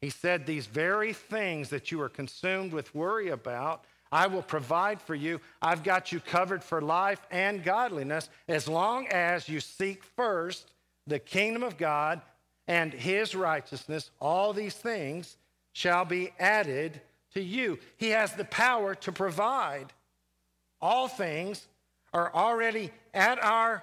He 0.00 0.10
said, 0.10 0.46
These 0.46 0.66
very 0.66 1.12
things 1.12 1.70
that 1.70 1.90
you 1.90 2.00
are 2.00 2.08
consumed 2.08 2.72
with 2.72 2.94
worry 2.94 3.30
about, 3.30 3.84
I 4.10 4.26
will 4.28 4.42
provide 4.42 5.00
for 5.00 5.14
you. 5.14 5.40
I've 5.60 5.82
got 5.82 6.12
you 6.12 6.20
covered 6.20 6.62
for 6.62 6.80
life 6.80 7.20
and 7.30 7.64
godliness 7.64 8.30
as 8.46 8.68
long 8.68 9.06
as 9.08 9.48
you 9.48 9.60
seek 9.60 10.02
first 10.04 10.72
the 11.06 11.18
kingdom 11.18 11.62
of 11.62 11.76
God 11.76 12.20
and 12.66 12.92
his 12.92 13.34
righteousness. 13.34 14.10
All 14.20 14.52
these 14.52 14.74
things 14.74 15.36
shall 15.72 16.04
be 16.04 16.32
added 16.38 17.00
to 17.34 17.42
you. 17.42 17.78
He 17.96 18.10
has 18.10 18.32
the 18.34 18.44
power 18.44 18.94
to 18.96 19.12
provide. 19.12 19.92
All 20.80 21.08
things 21.08 21.66
are 22.12 22.32
already 22.32 22.90
at 23.12 23.42
our 23.42 23.82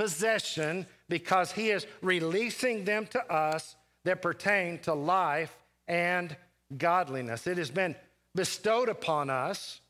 possession 0.00 0.86
because 1.10 1.52
he 1.52 1.68
is 1.68 1.86
releasing 2.00 2.86
them 2.86 3.06
to 3.06 3.22
us 3.30 3.76
that 4.04 4.22
pertain 4.22 4.78
to 4.78 4.94
life 4.94 5.54
and 5.86 6.34
godliness. 6.78 7.46
It 7.46 7.58
has 7.58 7.70
been 7.70 7.94
bestowed 8.34 8.88
upon 8.88 9.28
us. 9.28 9.82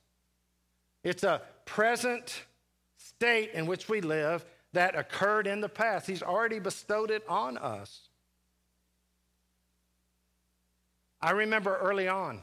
It's 1.04 1.22
a 1.22 1.40
present 1.64 2.42
state 2.96 3.52
in 3.54 3.66
which 3.66 3.88
we 3.88 4.00
live 4.00 4.44
that 4.72 4.98
occurred 4.98 5.46
in 5.46 5.60
the 5.60 5.68
past. 5.68 6.08
He's 6.08 6.24
already 6.24 6.58
bestowed 6.58 7.12
it 7.12 7.22
on 7.28 7.56
us. 7.56 8.08
I 11.22 11.30
remember 11.30 11.76
early 11.76 12.08
on, 12.08 12.42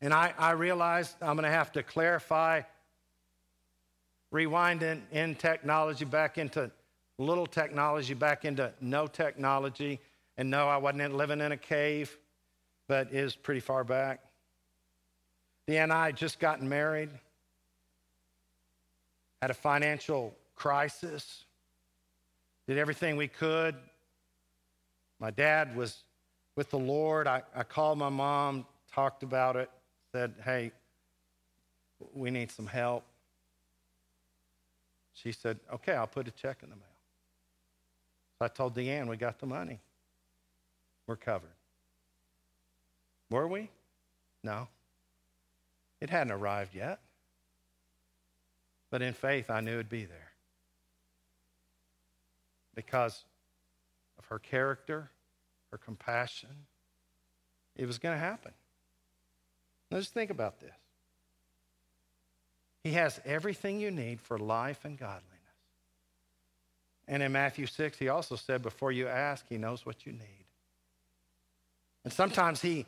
and 0.00 0.12
I, 0.12 0.34
I 0.36 0.50
realized 0.50 1.14
I'm 1.22 1.36
going 1.36 1.44
to 1.44 1.50
have 1.50 1.70
to 1.72 1.84
clarify, 1.84 2.62
rewind 4.36 4.82
in, 4.82 5.34
technology 5.36 6.04
back 6.04 6.36
into 6.36 6.70
little 7.18 7.46
technology, 7.46 8.12
back 8.12 8.44
into 8.44 8.70
no 8.82 9.06
technology. 9.06 9.98
And 10.36 10.50
no, 10.50 10.68
I 10.68 10.76
wasn't 10.76 11.14
living 11.14 11.40
in 11.40 11.52
a 11.52 11.56
cave 11.56 12.18
but 12.86 13.12
is 13.12 13.34
pretty 13.34 13.60
far 13.60 13.82
back. 13.82 14.20
Deanna 15.66 15.84
and 15.84 15.92
I 15.92 16.06
had 16.06 16.16
just 16.16 16.38
gotten 16.38 16.68
married, 16.68 17.10
had 19.40 19.50
a 19.50 19.54
financial 19.54 20.34
crisis, 20.54 21.44
did 22.68 22.78
everything 22.78 23.16
we 23.16 23.26
could. 23.26 23.74
My 25.18 25.30
dad 25.30 25.74
was 25.74 26.04
with 26.54 26.70
the 26.70 26.78
Lord. 26.78 27.26
I, 27.26 27.42
I 27.54 27.64
called 27.64 27.98
my 27.98 28.10
mom, 28.10 28.66
talked 28.92 29.22
about 29.22 29.56
it, 29.56 29.70
said, 30.12 30.34
hey, 30.44 30.70
we 32.14 32.30
need 32.30 32.50
some 32.50 32.66
help. 32.66 33.02
She 35.16 35.32
said, 35.32 35.58
okay, 35.72 35.94
I'll 35.94 36.06
put 36.06 36.28
a 36.28 36.30
check 36.30 36.58
in 36.62 36.68
the 36.68 36.76
mail. 36.76 36.84
So 38.38 38.44
I 38.44 38.48
told 38.48 38.76
Deanne, 38.76 39.08
we 39.08 39.16
got 39.16 39.38
the 39.38 39.46
money. 39.46 39.80
We're 41.06 41.16
covered. 41.16 41.48
Were 43.30 43.48
we? 43.48 43.70
No. 44.44 44.68
It 46.02 46.10
hadn't 46.10 46.32
arrived 46.32 46.74
yet. 46.74 47.00
But 48.90 49.00
in 49.00 49.14
faith, 49.14 49.50
I 49.50 49.60
knew 49.60 49.72
it'd 49.72 49.88
be 49.88 50.04
there. 50.04 50.32
Because 52.74 53.24
of 54.18 54.26
her 54.26 54.38
character, 54.38 55.10
her 55.70 55.78
compassion, 55.78 56.50
it 57.74 57.86
was 57.86 57.98
going 57.98 58.14
to 58.14 58.20
happen. 58.20 58.52
Now 59.90 59.98
just 59.98 60.12
think 60.12 60.30
about 60.30 60.60
this. 60.60 60.74
He 62.86 62.92
has 62.92 63.20
everything 63.24 63.80
you 63.80 63.90
need 63.90 64.20
for 64.20 64.38
life 64.38 64.84
and 64.84 64.96
godliness. 64.96 65.24
And 67.08 67.20
in 67.20 67.32
Matthew 67.32 67.66
6, 67.66 67.98
he 67.98 68.08
also 68.08 68.36
said, 68.36 68.62
before 68.62 68.92
you 68.92 69.08
ask, 69.08 69.44
he 69.48 69.58
knows 69.58 69.84
what 69.84 70.06
you 70.06 70.12
need. 70.12 70.44
And 72.04 72.12
sometimes 72.12 72.62
he, 72.62 72.86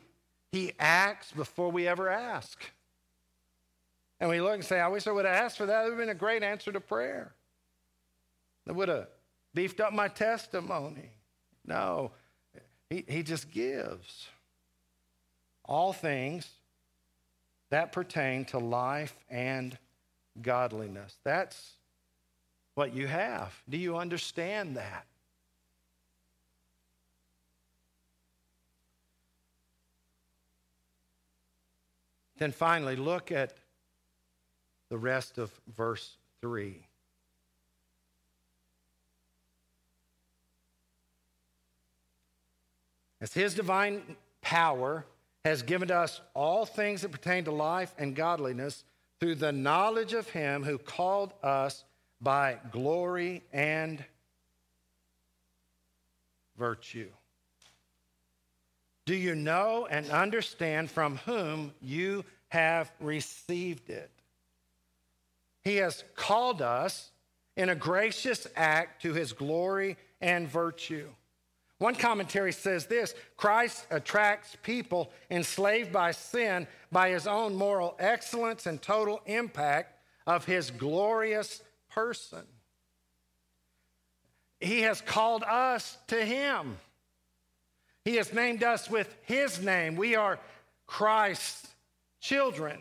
he 0.53 0.71
acts 0.79 1.33
before 1.33 1.69
we 1.69 1.85
ever 1.85 2.09
ask. 2.09 2.63
And 4.21 4.29
we 4.29 4.39
look 4.39 4.53
and 4.53 4.63
say, 4.63 4.79
I 4.79 4.87
wish 4.87 5.05
I 5.05 5.11
would 5.11 5.25
have 5.25 5.35
asked 5.35 5.57
for 5.57 5.65
that. 5.65 5.81
It 5.81 5.89
would 5.89 5.97
have 5.97 5.99
been 5.99 6.07
a 6.07 6.15
great 6.15 6.43
answer 6.43 6.71
to 6.71 6.79
prayer. 6.79 7.33
That 8.67 8.75
would 8.75 8.87
have 8.87 9.07
beefed 9.53 9.81
up 9.81 9.91
my 9.91 10.07
testimony. 10.07 11.11
No, 11.65 12.11
he, 12.89 13.03
he 13.05 13.21
just 13.21 13.51
gives. 13.51 14.29
All 15.65 15.91
things 15.91 16.49
that 17.69 17.91
pertain 17.91 18.45
to 18.45 18.59
life 18.59 19.13
and 19.29 19.77
godliness. 20.41 21.17
That's 21.23 21.73
what 22.75 22.93
you 22.93 23.07
have. 23.07 23.53
Do 23.69 23.77
you 23.77 23.97
understand 23.97 24.77
that? 24.77 25.05
Then 32.37 32.53
finally, 32.53 32.95
look 32.95 33.31
at 33.31 33.53
the 34.89 34.97
rest 34.97 35.37
of 35.37 35.51
verse 35.75 36.15
3. 36.41 36.85
As 43.21 43.33
his 43.33 43.53
divine 43.53 44.15
power 44.41 45.05
has 45.43 45.61
given 45.61 45.89
to 45.89 45.97
us 45.97 46.21
all 46.33 46.65
things 46.65 47.01
that 47.01 47.11
pertain 47.11 47.43
to 47.43 47.51
life 47.51 47.93
and 47.97 48.15
godliness 48.15 48.85
through 49.19 49.35
the 49.35 49.51
knowledge 49.51 50.13
of 50.13 50.29
him 50.29 50.63
who 50.63 50.77
called 50.77 51.33
us 51.43 51.83
by 52.21 52.57
glory 52.71 53.43
and 53.51 54.03
virtue. 56.57 57.09
Do 59.05 59.15
you 59.15 59.35
know 59.35 59.87
and 59.89 60.09
understand 60.11 60.91
from 60.91 61.17
whom 61.25 61.73
you 61.81 62.23
have 62.49 62.91
received 62.99 63.89
it? 63.89 64.11
He 65.63 65.77
has 65.77 66.03
called 66.15 66.61
us 66.61 67.09
in 67.57 67.69
a 67.69 67.75
gracious 67.75 68.47
act 68.55 69.01
to 69.01 69.13
his 69.13 69.33
glory 69.33 69.97
and 70.21 70.47
virtue. 70.47 71.09
One 71.79 71.95
commentary 71.95 72.51
says 72.51 72.85
this 72.85 73.15
Christ 73.37 73.87
attracts 73.89 74.55
people 74.61 75.11
enslaved 75.31 75.91
by 75.91 76.11
sin 76.11 76.67
by 76.91 77.09
his 77.09 77.25
own 77.25 77.55
moral 77.55 77.95
excellence 77.99 78.65
and 78.65 78.81
total 78.81 79.21
impact 79.25 79.97
of 80.27 80.45
his 80.45 80.71
glorious 80.71 81.63
person. 81.89 82.43
He 84.59 84.81
has 84.81 84.99
called 84.99 85.43
us 85.43 85.97
to 86.07 86.23
him. 86.23 86.77
He 88.03 88.17
has 88.17 88.33
named 88.33 88.61
us 88.61 88.89
with 88.89 89.15
his 89.23 89.61
name. 89.61 89.95
We 89.95 90.15
are 90.15 90.37
Christ's 90.85 91.67
children. 92.19 92.77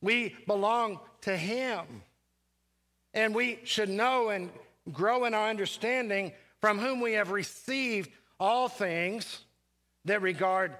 We 0.00 0.36
belong 0.48 0.98
to 1.22 1.36
him. 1.36 1.84
And 3.14 3.34
we 3.34 3.60
should 3.64 3.88
know 3.88 4.30
and 4.30 4.50
grow 4.92 5.26
in 5.26 5.34
our 5.34 5.48
understanding 5.48 6.32
from 6.60 6.78
whom 6.78 7.00
we 7.00 7.14
have 7.14 7.30
received 7.30 8.10
all 8.38 8.68
things 8.68 9.40
that 10.04 10.22
regard 10.22 10.74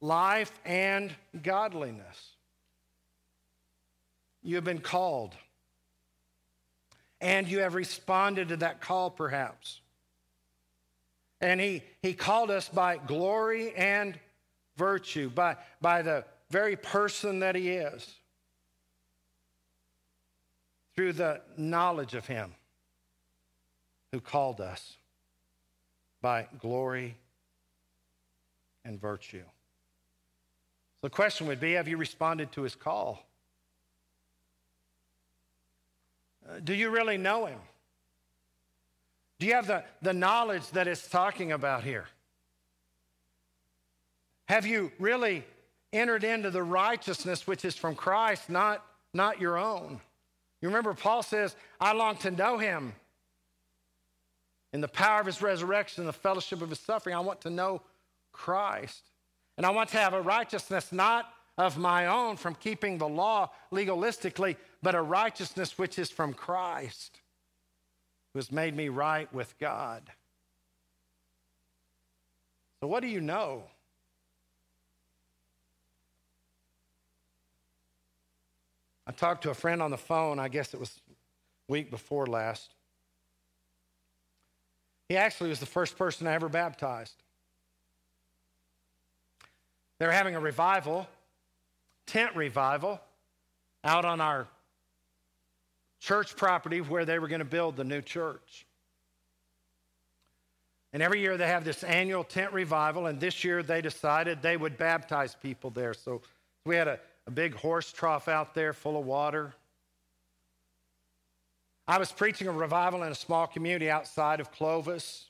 life 0.00 0.52
and 0.64 1.14
godliness. 1.42 2.34
You 4.42 4.56
have 4.56 4.64
been 4.64 4.80
called, 4.80 5.34
and 7.20 7.48
you 7.48 7.60
have 7.60 7.74
responded 7.74 8.48
to 8.48 8.56
that 8.58 8.80
call, 8.80 9.10
perhaps. 9.10 9.80
And 11.40 11.60
he, 11.60 11.82
he 12.02 12.14
called 12.14 12.50
us 12.50 12.68
by 12.68 12.96
glory 12.96 13.74
and 13.74 14.18
virtue, 14.76 15.30
by, 15.30 15.56
by 15.80 16.02
the 16.02 16.24
very 16.50 16.76
person 16.76 17.40
that 17.40 17.54
he 17.54 17.70
is, 17.70 18.14
through 20.96 21.12
the 21.12 21.40
knowledge 21.56 22.14
of 22.14 22.26
him 22.26 22.54
who 24.12 24.20
called 24.20 24.60
us 24.60 24.96
by 26.20 26.46
glory 26.58 27.16
and 28.84 29.00
virtue. 29.00 29.42
So 31.00 31.06
the 31.06 31.10
question 31.10 31.46
would 31.46 31.60
be 31.60 31.72
Have 31.72 31.88
you 31.88 31.96
responded 31.96 32.52
to 32.52 32.62
his 32.62 32.74
call? 32.74 33.24
Uh, 36.48 36.60
do 36.64 36.74
you 36.74 36.90
really 36.90 37.18
know 37.18 37.46
him? 37.46 37.58
Do 39.38 39.46
you 39.46 39.54
have 39.54 39.66
the, 39.66 39.84
the 40.02 40.12
knowledge 40.12 40.68
that 40.70 40.88
it's 40.88 41.08
talking 41.08 41.52
about 41.52 41.84
here? 41.84 42.06
Have 44.46 44.66
you 44.66 44.90
really 44.98 45.44
entered 45.92 46.24
into 46.24 46.50
the 46.50 46.62
righteousness 46.62 47.46
which 47.46 47.64
is 47.64 47.76
from 47.76 47.94
Christ, 47.94 48.48
not, 48.48 48.84
not 49.12 49.40
your 49.40 49.58
own? 49.58 50.00
You 50.60 50.68
remember, 50.68 50.94
Paul 50.94 51.22
says, 51.22 51.54
I 51.80 51.92
long 51.92 52.16
to 52.18 52.30
know 52.30 52.58
him 52.58 52.94
in 54.72 54.80
the 54.80 54.88
power 54.88 55.20
of 55.20 55.26
his 55.26 55.40
resurrection, 55.40 56.02
and 56.02 56.08
the 56.08 56.12
fellowship 56.12 56.62
of 56.62 56.70
his 56.70 56.80
suffering. 56.80 57.14
I 57.14 57.20
want 57.20 57.40
to 57.42 57.50
know 57.50 57.82
Christ. 58.32 59.02
And 59.56 59.66
I 59.66 59.70
want 59.70 59.90
to 59.90 59.96
have 59.96 60.14
a 60.14 60.20
righteousness 60.20 60.92
not 60.92 61.32
of 61.56 61.76
my 61.76 62.06
own 62.06 62.36
from 62.36 62.54
keeping 62.54 62.98
the 62.98 63.08
law 63.08 63.50
legalistically, 63.72 64.56
but 64.82 64.94
a 64.94 65.02
righteousness 65.02 65.76
which 65.76 65.98
is 65.98 66.10
from 66.10 66.32
Christ, 66.32 67.18
who 68.32 68.38
has 68.38 68.52
made 68.52 68.76
me 68.76 68.88
right 68.88 69.32
with 69.34 69.58
God. 69.58 70.02
So, 72.80 72.86
what 72.86 73.00
do 73.00 73.08
you 73.08 73.20
know? 73.20 73.64
I 79.04 79.10
talked 79.10 79.42
to 79.44 79.50
a 79.50 79.54
friend 79.54 79.82
on 79.82 79.90
the 79.90 79.96
phone, 79.96 80.38
I 80.38 80.48
guess 80.48 80.74
it 80.74 80.80
was 80.80 81.00
week 81.66 81.90
before 81.90 82.26
last. 82.26 82.74
He 85.08 85.16
actually 85.16 85.50
was 85.50 85.60
the 85.60 85.66
first 85.66 85.96
person 85.96 86.26
I 86.26 86.34
ever 86.34 86.48
baptized. 86.48 87.14
They 89.98 90.06
were 90.06 90.12
having 90.12 90.36
a 90.36 90.40
revival, 90.40 91.08
tent 92.06 92.36
revival, 92.36 93.00
out 93.84 94.04
on 94.04 94.20
our 94.20 94.46
church 96.00 96.36
property 96.36 96.80
where 96.80 97.04
they 97.04 97.18
were 97.18 97.28
going 97.28 97.40
to 97.40 97.44
build 97.44 97.76
the 97.76 97.84
new 97.84 98.02
church. 98.02 98.66
And 100.92 101.02
every 101.02 101.20
year 101.20 101.36
they 101.36 101.46
have 101.46 101.64
this 101.64 101.82
annual 101.82 102.24
tent 102.24 102.52
revival, 102.52 103.06
and 103.06 103.20
this 103.20 103.44
year 103.44 103.62
they 103.62 103.80
decided 103.80 104.40
they 104.40 104.56
would 104.56 104.78
baptize 104.78 105.34
people 105.34 105.70
there. 105.70 105.94
So 105.94 106.22
we 106.64 106.76
had 106.76 106.88
a, 106.88 106.98
a 107.26 107.30
big 107.30 107.54
horse 107.54 107.92
trough 107.92 108.28
out 108.28 108.54
there 108.54 108.72
full 108.72 108.98
of 108.98 109.04
water. 109.04 109.54
I 111.88 111.96
was 111.96 112.12
preaching 112.12 112.48
a 112.48 112.52
revival 112.52 113.02
in 113.02 113.10
a 113.10 113.14
small 113.14 113.46
community 113.46 113.90
outside 113.90 114.40
of 114.40 114.52
Clovis, 114.52 115.24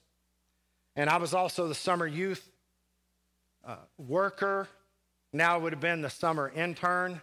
and 0.96 1.08
I 1.08 1.18
was 1.18 1.32
also 1.32 1.68
the 1.68 1.74
summer 1.74 2.04
youth 2.04 2.50
uh, 3.64 3.76
worker. 3.96 4.66
Now 5.32 5.56
it 5.56 5.62
would 5.62 5.72
have 5.72 5.80
been 5.80 6.02
the 6.02 6.10
summer 6.10 6.50
intern. 6.52 7.22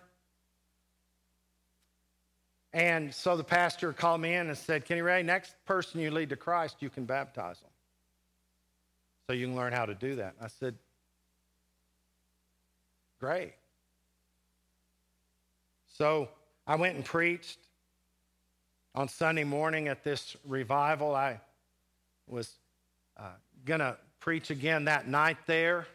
And 2.71 3.13
so 3.13 3.35
the 3.35 3.43
pastor 3.43 3.91
called 3.91 4.21
me 4.21 4.35
in 4.35 4.47
and 4.47 4.57
said, 4.57 4.85
Keeney 4.85 5.01
Ray, 5.01 5.21
next 5.21 5.53
person 5.65 5.99
you 5.99 6.11
lead 6.11 6.29
to 6.29 6.37
Christ, 6.37 6.77
you 6.79 6.89
can 6.89 7.03
baptize 7.03 7.59
them. 7.59 7.71
So 9.27 9.33
you 9.33 9.47
can 9.47 9.55
learn 9.55 9.73
how 9.73 9.85
to 9.85 9.95
do 9.95 10.15
that. 10.15 10.35
I 10.41 10.47
said, 10.47 10.75
Great. 13.19 13.53
So 15.97 16.29
I 16.67 16.75
went 16.75 16.95
and 16.95 17.03
preached 17.03 17.59
on 18.95 19.09
Sunday 19.09 19.43
morning 19.43 19.89
at 19.89 20.03
this 20.03 20.37
revival. 20.47 21.13
I 21.13 21.39
was 22.27 22.53
uh, 23.17 23.23
going 23.65 23.81
to 23.81 23.97
preach 24.21 24.49
again 24.49 24.85
that 24.85 25.07
night 25.07 25.37
there 25.45 25.85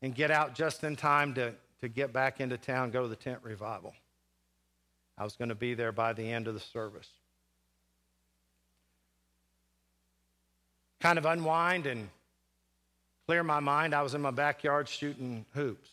and 0.00 0.14
get 0.14 0.30
out 0.30 0.54
just 0.54 0.84
in 0.84 0.94
time 0.94 1.34
to, 1.34 1.52
to 1.80 1.88
get 1.88 2.12
back 2.12 2.40
into 2.40 2.56
town, 2.56 2.92
go 2.92 3.02
to 3.02 3.08
the 3.08 3.16
tent 3.16 3.40
revival. 3.42 3.92
I 5.18 5.24
was 5.24 5.34
going 5.34 5.48
to 5.48 5.56
be 5.56 5.74
there 5.74 5.90
by 5.90 6.12
the 6.12 6.22
end 6.22 6.46
of 6.46 6.54
the 6.54 6.60
service. 6.60 7.08
Kind 11.00 11.18
of 11.18 11.26
unwind 11.26 11.86
and 11.86 12.08
clear 13.26 13.42
my 13.42 13.58
mind. 13.58 13.94
I 13.94 14.02
was 14.02 14.14
in 14.14 14.22
my 14.22 14.30
backyard 14.30 14.88
shooting 14.88 15.44
hoops. 15.52 15.88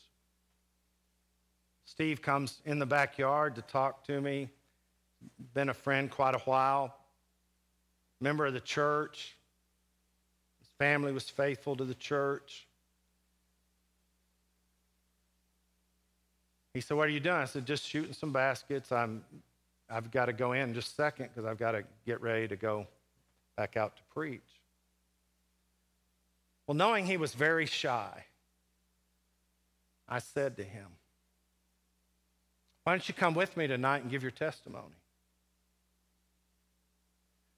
Steve 1.86 2.22
comes 2.22 2.60
in 2.66 2.78
the 2.78 2.86
backyard 2.86 3.56
to 3.56 3.62
talk 3.64 4.04
to 4.06 4.22
me. 4.22 4.50
Been 5.54 5.70
a 5.70 5.74
friend 5.74 6.10
quite 6.10 6.36
a 6.36 6.40
while. 6.40 6.96
Member 8.22 8.46
of 8.46 8.54
the 8.54 8.60
church. 8.60 9.36
His 10.60 10.70
family 10.78 11.12
was 11.12 11.30
faithful 11.30 11.76
to 11.76 11.86
the 11.86 11.96
church. 11.96 12.68
He 16.74 16.82
said, 16.82 16.98
What 16.98 17.08
are 17.08 17.12
you 17.12 17.22
doing? 17.22 17.38
I 17.38 17.46
said, 17.46 17.66
Just 17.66 17.88
shooting 17.88 18.14
some 18.14 18.34
baskets. 18.34 18.92
I'm, 18.92 19.24
I've 19.90 20.12
got 20.12 20.26
to 20.26 20.34
go 20.34 20.52
in 20.52 20.74
just 20.74 20.92
a 20.92 20.96
second 20.96 21.30
because 21.34 21.46
I've 21.46 21.58
got 21.58 21.72
to 21.72 21.84
get 22.06 22.22
ready 22.22 22.48
to 22.50 22.56
go 22.56 22.88
back 23.56 23.78
out 23.78 23.96
to 23.96 24.04
preach. 24.14 24.42
Well, 26.68 26.76
knowing 26.76 27.06
he 27.06 27.18
was 27.18 27.34
very 27.34 27.66
shy, 27.66 28.26
I 30.10 30.20
said 30.20 30.58
to 30.58 30.64
him, 30.64 30.88
Why 32.84 32.94
don't 32.94 33.08
you 33.08 33.14
come 33.14 33.36
with 33.36 33.56
me 33.56 33.68
tonight 33.68 34.02
and 34.02 34.12
give 34.12 34.22
your 34.22 34.32
testimony? 34.32 34.96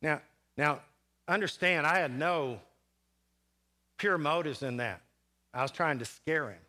Now, 0.01 0.21
now 0.57 0.79
understand, 1.27 1.85
I 1.85 1.99
had 1.99 2.17
no 2.17 2.59
pure 3.97 4.17
motives 4.17 4.63
in 4.63 4.77
that. 4.77 5.01
I 5.53 5.61
was 5.61 5.71
trying 5.71 5.99
to 5.99 6.05
scare 6.05 6.49
him. 6.49 6.59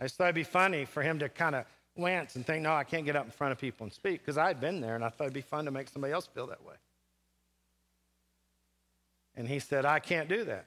I 0.00 0.04
just 0.04 0.16
thought 0.16 0.24
it'd 0.24 0.34
be 0.34 0.44
funny 0.44 0.84
for 0.84 1.02
him 1.02 1.18
to 1.18 1.28
kind 1.28 1.54
of 1.54 1.64
wince 1.96 2.36
and 2.36 2.44
think, 2.44 2.62
no, 2.62 2.72
I 2.72 2.84
can't 2.84 3.04
get 3.04 3.16
up 3.16 3.24
in 3.24 3.30
front 3.30 3.52
of 3.52 3.58
people 3.58 3.84
and 3.84 3.92
speak, 3.92 4.20
because 4.20 4.38
I 4.38 4.48
had 4.48 4.60
been 4.60 4.80
there 4.80 4.94
and 4.94 5.04
I 5.04 5.10
thought 5.10 5.24
it'd 5.24 5.34
be 5.34 5.42
fun 5.42 5.66
to 5.66 5.70
make 5.70 5.88
somebody 5.88 6.12
else 6.12 6.26
feel 6.26 6.46
that 6.48 6.64
way. 6.64 6.74
And 9.36 9.46
he 9.46 9.58
said, 9.58 9.84
I 9.84 9.98
can't 10.00 10.28
do 10.28 10.44
that. 10.44 10.66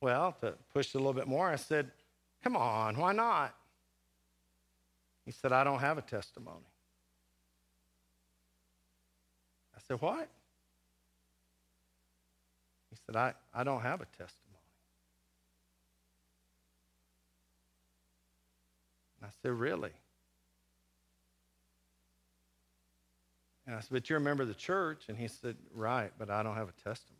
Well, 0.00 0.36
to 0.40 0.54
push 0.72 0.88
it 0.88 0.94
a 0.94 0.98
little 0.98 1.12
bit 1.12 1.28
more, 1.28 1.48
I 1.48 1.56
said, 1.56 1.90
Come 2.42 2.56
on, 2.56 2.96
why 2.96 3.12
not? 3.12 3.54
He 5.24 5.30
said, 5.30 5.52
I 5.52 5.62
don't 5.62 5.78
have 5.78 5.98
a 5.98 6.02
testimony. 6.02 6.66
I 9.76 9.80
said, 9.92 10.00
What? 10.00 10.28
He 12.90 12.96
said, 13.06 13.16
I, 13.16 13.34
I 13.54 13.64
don't 13.64 13.82
have 13.82 14.00
a 14.00 14.06
testimony. 14.06 14.58
And 19.20 19.28
I 19.28 19.30
said, 19.42 19.52
Really? 19.52 19.90
And 23.66 23.76
I 23.76 23.80
said, 23.80 23.90
But 23.92 24.08
you're 24.08 24.18
a 24.18 24.22
member 24.22 24.42
of 24.42 24.48
the 24.48 24.54
church? 24.54 25.04
And 25.08 25.16
he 25.16 25.28
said, 25.28 25.56
Right, 25.74 26.10
but 26.18 26.30
I 26.30 26.42
don't 26.42 26.56
have 26.56 26.68
a 26.68 26.88
testimony. 26.88 27.18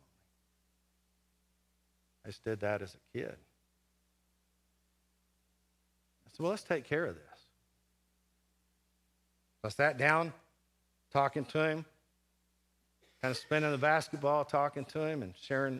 I 2.25 2.29
just 2.29 2.43
did 2.43 2.61
that 2.61 2.81
as 2.81 2.95
a 2.95 3.17
kid. 3.17 3.35
I 6.25 6.29
said, 6.31 6.39
Well, 6.39 6.51
let's 6.51 6.63
take 6.63 6.85
care 6.85 7.05
of 7.05 7.15
this. 7.15 7.23
So 9.61 9.67
I 9.67 9.69
sat 9.69 9.97
down, 9.97 10.33
talking 11.11 11.45
to 11.45 11.69
him, 11.69 11.85
kind 13.23 13.31
of 13.31 13.37
spinning 13.37 13.71
the 13.71 13.77
basketball, 13.77 14.43
talking 14.43 14.83
to 14.83 14.99
him, 15.07 15.23
and 15.23 15.33
sharing 15.41 15.79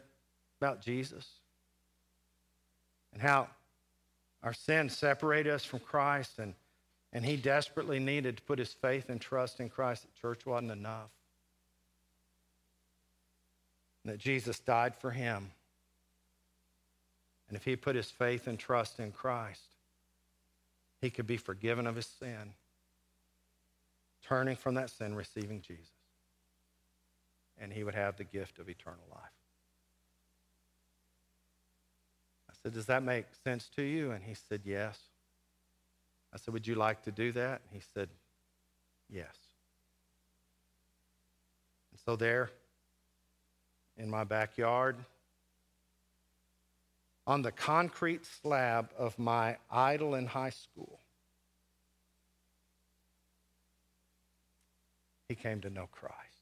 about 0.61 0.81
Jesus 0.81 1.27
and 3.11 3.21
how 3.21 3.49
our 4.41 4.53
sin 4.53 4.87
separated 4.87 5.51
us 5.51 5.65
from 5.65 5.79
Christ, 5.79 6.39
and, 6.39 6.53
and 7.11 7.25
he 7.25 7.35
desperately 7.35 7.99
needed 7.99 8.37
to 8.37 8.43
put 8.43 8.59
his 8.59 8.71
faith 8.71 9.09
and 9.09 9.19
trust 9.19 9.59
in 9.59 9.67
Christ. 9.67 10.03
That 10.03 10.15
church 10.15 10.45
wasn't 10.45 10.71
enough. 10.71 11.09
And 14.05 14.13
that 14.13 14.19
Jesus 14.19 14.59
died 14.59 14.95
for 14.95 15.11
him. 15.11 15.51
And 17.49 17.57
if 17.57 17.65
he 17.65 17.75
put 17.75 17.97
his 17.97 18.09
faith 18.09 18.47
and 18.47 18.57
trust 18.57 19.01
in 19.01 19.11
Christ, 19.11 19.67
he 21.01 21.09
could 21.09 21.27
be 21.27 21.35
forgiven 21.35 21.87
of 21.87 21.97
his 21.97 22.07
sin, 22.07 22.53
turning 24.25 24.55
from 24.55 24.75
that 24.75 24.91
sin, 24.91 25.13
receiving 25.13 25.59
Jesus. 25.59 26.02
And 27.59 27.71
he 27.71 27.83
would 27.83 27.95
have 27.95 28.17
the 28.17 28.23
gift 28.23 28.59
of 28.59 28.69
eternal 28.69 29.05
life. 29.11 29.21
I 32.49 32.53
said, 32.61 32.73
Does 32.73 32.87
that 32.87 33.03
make 33.03 33.25
sense 33.43 33.69
to 33.75 33.83
you? 33.83 34.11
And 34.11 34.23
he 34.23 34.33
said, 34.33 34.61
Yes. 34.63 34.99
I 36.33 36.37
said, 36.37 36.53
Would 36.53 36.67
you 36.67 36.75
like 36.75 37.03
to 37.03 37.11
do 37.11 37.31
that? 37.33 37.61
And 37.61 37.71
He 37.71 37.81
said, 37.93 38.09
Yes. 39.09 39.35
And 41.91 41.99
so 42.03 42.15
there 42.15 42.49
in 43.97 44.09
my 44.09 44.23
backyard, 44.23 44.95
on 47.25 47.41
the 47.41 47.51
concrete 47.51 48.25
slab 48.25 48.89
of 48.97 49.17
my 49.19 49.57
idol 49.71 50.15
in 50.15 50.25
high 50.25 50.49
school, 50.49 50.99
he 55.29 55.35
came 55.35 55.61
to 55.61 55.69
know 55.69 55.87
Christ. 55.91 56.32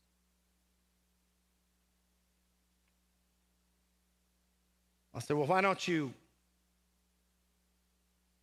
I 5.14 5.20
said, 5.20 5.38
Well, 5.38 5.48
why 5.48 5.62
don't 5.62 5.88
you 5.88 6.14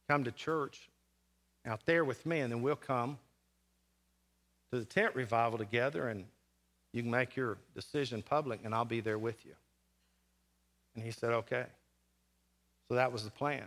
come 0.09 0.24
to 0.24 0.33
church 0.33 0.88
out 1.66 1.85
there 1.87 2.04
with 2.04 2.24
me, 2.24 2.40
and 2.40 2.52
then 2.52 2.62
we'll 2.62 2.76
come 2.76 3.18
to 4.72 4.78
the 4.78 4.85
tent 4.85 5.14
revival 5.14 5.59
together, 5.59 6.09
and 6.09 6.24
you 6.92 7.02
can 7.02 7.11
make 7.11 7.37
your 7.37 7.59
decision 7.74 8.22
public, 8.22 8.61
and 8.64 8.74
I'll 8.74 8.85
be 8.85 9.00
there 9.00 9.18
with 9.18 9.44
you. 9.44 9.52
And 10.94 11.04
he 11.04 11.11
said, 11.11 11.31
Okay. 11.31 11.66
So 12.88 12.94
that 12.94 13.12
was 13.12 13.24
the 13.24 13.31
plan. 13.31 13.64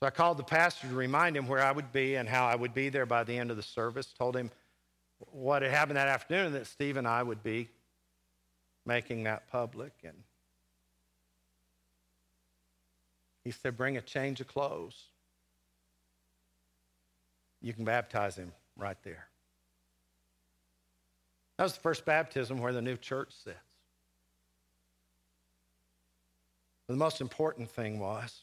So 0.00 0.06
I 0.06 0.10
called 0.10 0.36
the 0.36 0.44
pastor 0.44 0.88
to 0.88 0.94
remind 0.94 1.36
him 1.36 1.46
where 1.46 1.62
I 1.62 1.72
would 1.72 1.92
be 1.92 2.16
and 2.16 2.28
how 2.28 2.44
I 2.46 2.54
would 2.54 2.74
be 2.74 2.88
there 2.88 3.06
by 3.06 3.24
the 3.24 3.38
end 3.38 3.50
of 3.50 3.56
the 3.56 3.62
service. 3.62 4.12
Told 4.18 4.36
him 4.36 4.50
what 5.30 5.62
had 5.62 5.70
happened 5.70 5.96
that 5.96 6.08
afternoon, 6.08 6.52
that 6.52 6.66
Steve 6.66 6.96
and 6.96 7.06
I 7.06 7.22
would 7.22 7.42
be 7.42 7.68
making 8.84 9.24
that 9.24 9.48
public. 9.50 9.92
And 10.04 10.16
He 13.44 13.50
said, 13.50 13.76
Bring 13.76 13.96
a 13.96 14.02
change 14.02 14.40
of 14.40 14.46
clothes. 14.46 15.04
You 17.60 17.72
can 17.72 17.84
baptize 17.84 18.36
him 18.36 18.52
right 18.76 18.96
there. 19.02 19.26
That 21.56 21.64
was 21.64 21.74
the 21.74 21.80
first 21.80 22.04
baptism 22.04 22.58
where 22.58 22.72
the 22.72 22.82
new 22.82 22.96
church 22.96 23.32
sits. 23.32 23.56
The 26.88 26.96
most 26.96 27.20
important 27.20 27.70
thing 27.70 28.00
was 28.00 28.42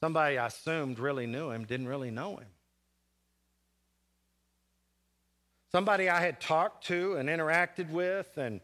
somebody 0.00 0.38
I 0.38 0.46
assumed 0.46 0.98
really 0.98 1.26
knew 1.26 1.50
him 1.50 1.64
didn't 1.64 1.88
really 1.88 2.10
know 2.10 2.36
him. 2.36 2.48
Somebody 5.72 6.08
I 6.08 6.20
had 6.20 6.40
talked 6.40 6.86
to 6.86 7.16
and 7.16 7.28
interacted 7.28 7.90
with 7.90 8.36
and 8.36 8.60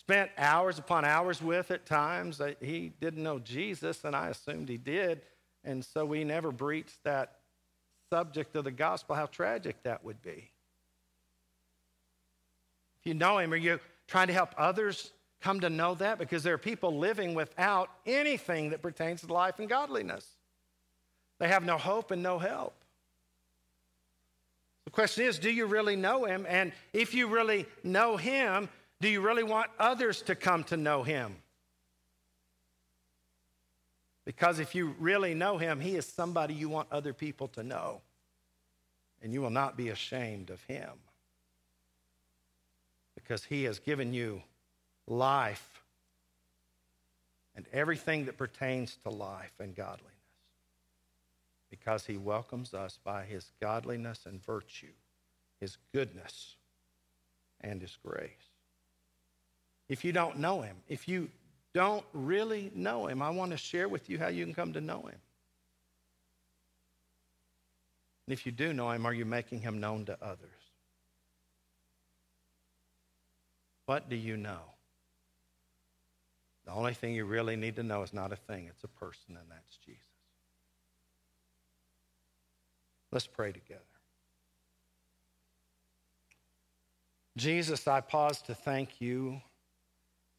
spent 0.00 0.30
hours 0.38 0.78
upon 0.78 1.04
hours 1.04 1.42
with 1.42 1.70
at 1.70 1.84
times. 1.84 2.40
He 2.60 2.90
didn't 3.00 3.22
know 3.22 3.38
Jesus, 3.38 4.02
and 4.02 4.16
I 4.16 4.28
assumed 4.28 4.70
he 4.70 4.78
did. 4.78 5.20
And 5.62 5.84
so 5.84 6.06
we 6.06 6.24
never 6.24 6.50
breached 6.50 7.04
that 7.04 7.36
subject 8.08 8.56
of 8.56 8.64
the 8.64 8.70
gospel, 8.70 9.14
how 9.14 9.26
tragic 9.26 9.82
that 9.82 10.02
would 10.02 10.22
be. 10.22 10.50
If 13.00 13.06
you 13.06 13.12
know 13.12 13.38
him, 13.38 13.52
are 13.52 13.56
you 13.56 13.78
trying 14.08 14.28
to 14.28 14.32
help 14.32 14.54
others 14.56 15.12
come 15.42 15.60
to 15.60 15.68
know 15.68 15.94
that? 15.96 16.18
Because 16.18 16.42
there 16.42 16.54
are 16.54 16.58
people 16.58 16.96
living 16.96 17.34
without 17.34 17.90
anything 18.06 18.70
that 18.70 18.80
pertains 18.80 19.20
to 19.20 19.30
life 19.30 19.58
and 19.58 19.68
godliness. 19.68 20.26
They 21.38 21.48
have 21.48 21.64
no 21.64 21.76
hope 21.76 22.10
and 22.10 22.22
no 22.22 22.38
help. 22.38 22.74
The 24.86 24.90
question 24.90 25.26
is 25.26 25.38
do 25.38 25.50
you 25.50 25.66
really 25.66 25.94
know 25.94 26.24
him? 26.24 26.46
And 26.48 26.72
if 26.94 27.12
you 27.12 27.26
really 27.26 27.66
know 27.84 28.16
him, 28.16 28.70
do 29.00 29.08
you 29.08 29.20
really 29.20 29.42
want 29.42 29.70
others 29.78 30.22
to 30.22 30.34
come 30.34 30.64
to 30.64 30.76
know 30.76 31.02
him? 31.02 31.36
Because 34.24 34.58
if 34.58 34.74
you 34.74 34.94
really 34.98 35.34
know 35.34 35.58
him, 35.58 35.80
he 35.80 35.96
is 35.96 36.06
somebody 36.06 36.54
you 36.54 36.68
want 36.68 36.88
other 36.92 37.12
people 37.12 37.48
to 37.48 37.62
know. 37.62 38.02
And 39.22 39.32
you 39.32 39.40
will 39.40 39.50
not 39.50 39.76
be 39.76 39.88
ashamed 39.88 40.50
of 40.50 40.62
him. 40.64 40.90
Because 43.14 43.44
he 43.44 43.64
has 43.64 43.78
given 43.78 44.12
you 44.12 44.42
life 45.06 45.82
and 47.56 47.66
everything 47.72 48.26
that 48.26 48.38
pertains 48.38 48.96
to 49.02 49.10
life 49.10 49.52
and 49.58 49.74
godliness. 49.74 50.06
because 51.70 52.04
he 52.06 52.16
welcomes 52.16 52.74
us 52.74 52.98
by 53.02 53.24
his 53.24 53.52
godliness 53.60 54.26
and 54.26 54.44
virtue, 54.44 54.92
his 55.60 55.78
goodness, 55.94 56.56
and 57.60 57.80
his 57.80 57.96
grace. 58.04 58.49
If 59.90 60.04
you 60.04 60.12
don't 60.12 60.38
know 60.38 60.60
him, 60.60 60.76
if 60.88 61.08
you 61.08 61.28
don't 61.74 62.04
really 62.12 62.70
know 62.76 63.08
him, 63.08 63.20
I 63.20 63.30
want 63.30 63.50
to 63.50 63.56
share 63.56 63.88
with 63.88 64.08
you 64.08 64.20
how 64.20 64.28
you 64.28 64.44
can 64.44 64.54
come 64.54 64.72
to 64.74 64.80
know 64.80 65.02
him. 65.02 65.18
And 68.26 68.32
if 68.32 68.46
you 68.46 68.52
do 68.52 68.72
know 68.72 68.88
him, 68.92 69.04
are 69.04 69.12
you 69.12 69.24
making 69.24 69.62
him 69.62 69.80
known 69.80 70.04
to 70.04 70.16
others? 70.22 70.62
What 73.86 74.08
do 74.08 74.14
you 74.14 74.36
know? 74.36 74.60
The 76.66 76.70
only 76.70 76.94
thing 76.94 77.12
you 77.12 77.24
really 77.24 77.56
need 77.56 77.74
to 77.74 77.82
know 77.82 78.02
is 78.02 78.12
not 78.12 78.32
a 78.32 78.36
thing, 78.36 78.66
it's 78.70 78.84
a 78.84 78.88
person, 78.88 79.36
and 79.36 79.50
that's 79.50 79.76
Jesus. 79.84 80.04
Let's 83.10 83.26
pray 83.26 83.50
together. 83.50 83.80
Jesus, 87.36 87.88
I 87.88 88.00
pause 88.00 88.40
to 88.42 88.54
thank 88.54 89.00
you 89.00 89.42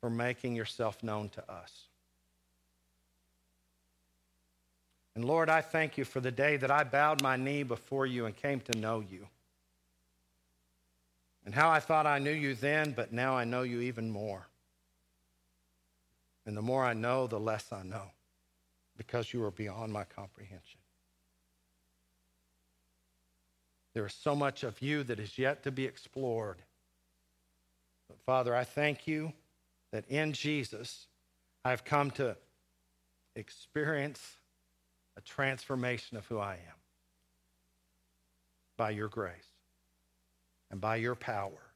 for 0.02 0.10
making 0.10 0.56
yourself 0.56 1.02
known 1.04 1.30
to 1.30 1.52
us. 1.52 1.72
And 5.16 5.24
Lord, 5.24 5.50
I 5.50 5.62
thank 5.62 5.98
you 5.98 6.06
for 6.06 6.20
the 6.20 6.32
day 6.32 6.58
that 6.58 6.72
I 6.72 6.84
bowed 6.84 7.22
my 7.22 7.38
knee 7.38 7.64
before 7.64 8.08
you 8.08 8.26
and 8.26 8.36
came 8.36 8.60
to 8.62 8.78
know 8.78 9.02
you. 9.02 9.28
And 11.46 11.54
how 11.54 11.70
I 11.70 11.80
thought 11.80 12.08
I 12.08 12.20
knew 12.20 12.32
you 12.32 12.56
then, 12.56 12.94
but 12.94 13.14
now 13.14 13.36
I 13.36 13.44
know 13.44 13.62
you 13.62 13.82
even 13.82 14.10
more. 14.10 14.48
And 16.46 16.58
the 16.58 16.62
more 16.62 16.84
I 16.84 16.94
know, 16.94 17.28
the 17.28 17.40
less 17.40 17.72
I 17.72 17.84
know, 17.84 18.12
because 18.98 19.34
you 19.34 19.44
are 19.44 19.52
beyond 19.52 19.94
my 19.94 20.04
comprehension. 20.04 20.80
There 23.94 24.06
is 24.06 24.14
so 24.14 24.36
much 24.36 24.64
of 24.64 24.82
you 24.82 25.04
that 25.04 25.20
is 25.20 25.38
yet 25.38 25.64
to 25.64 25.72
be 25.72 25.86
explored. 25.86 26.58
But 28.08 28.20
Father, 28.22 28.56
I 28.56 28.64
thank 28.64 29.08
you 29.08 29.34
that 29.92 30.08
in 30.08 30.34
Jesus, 30.34 31.08
I've 31.64 31.84
come 31.84 32.12
to 32.12 32.36
experience 33.36 34.38
a 35.18 35.22
transformation 35.22 36.18
of 36.18 36.26
who 36.28 36.40
I 36.40 36.54
am 36.54 36.80
by 38.78 38.92
your 38.92 39.10
grace 39.10 39.34
and 40.72 40.80
by 40.80 40.96
your 40.96 41.16
power, 41.16 41.74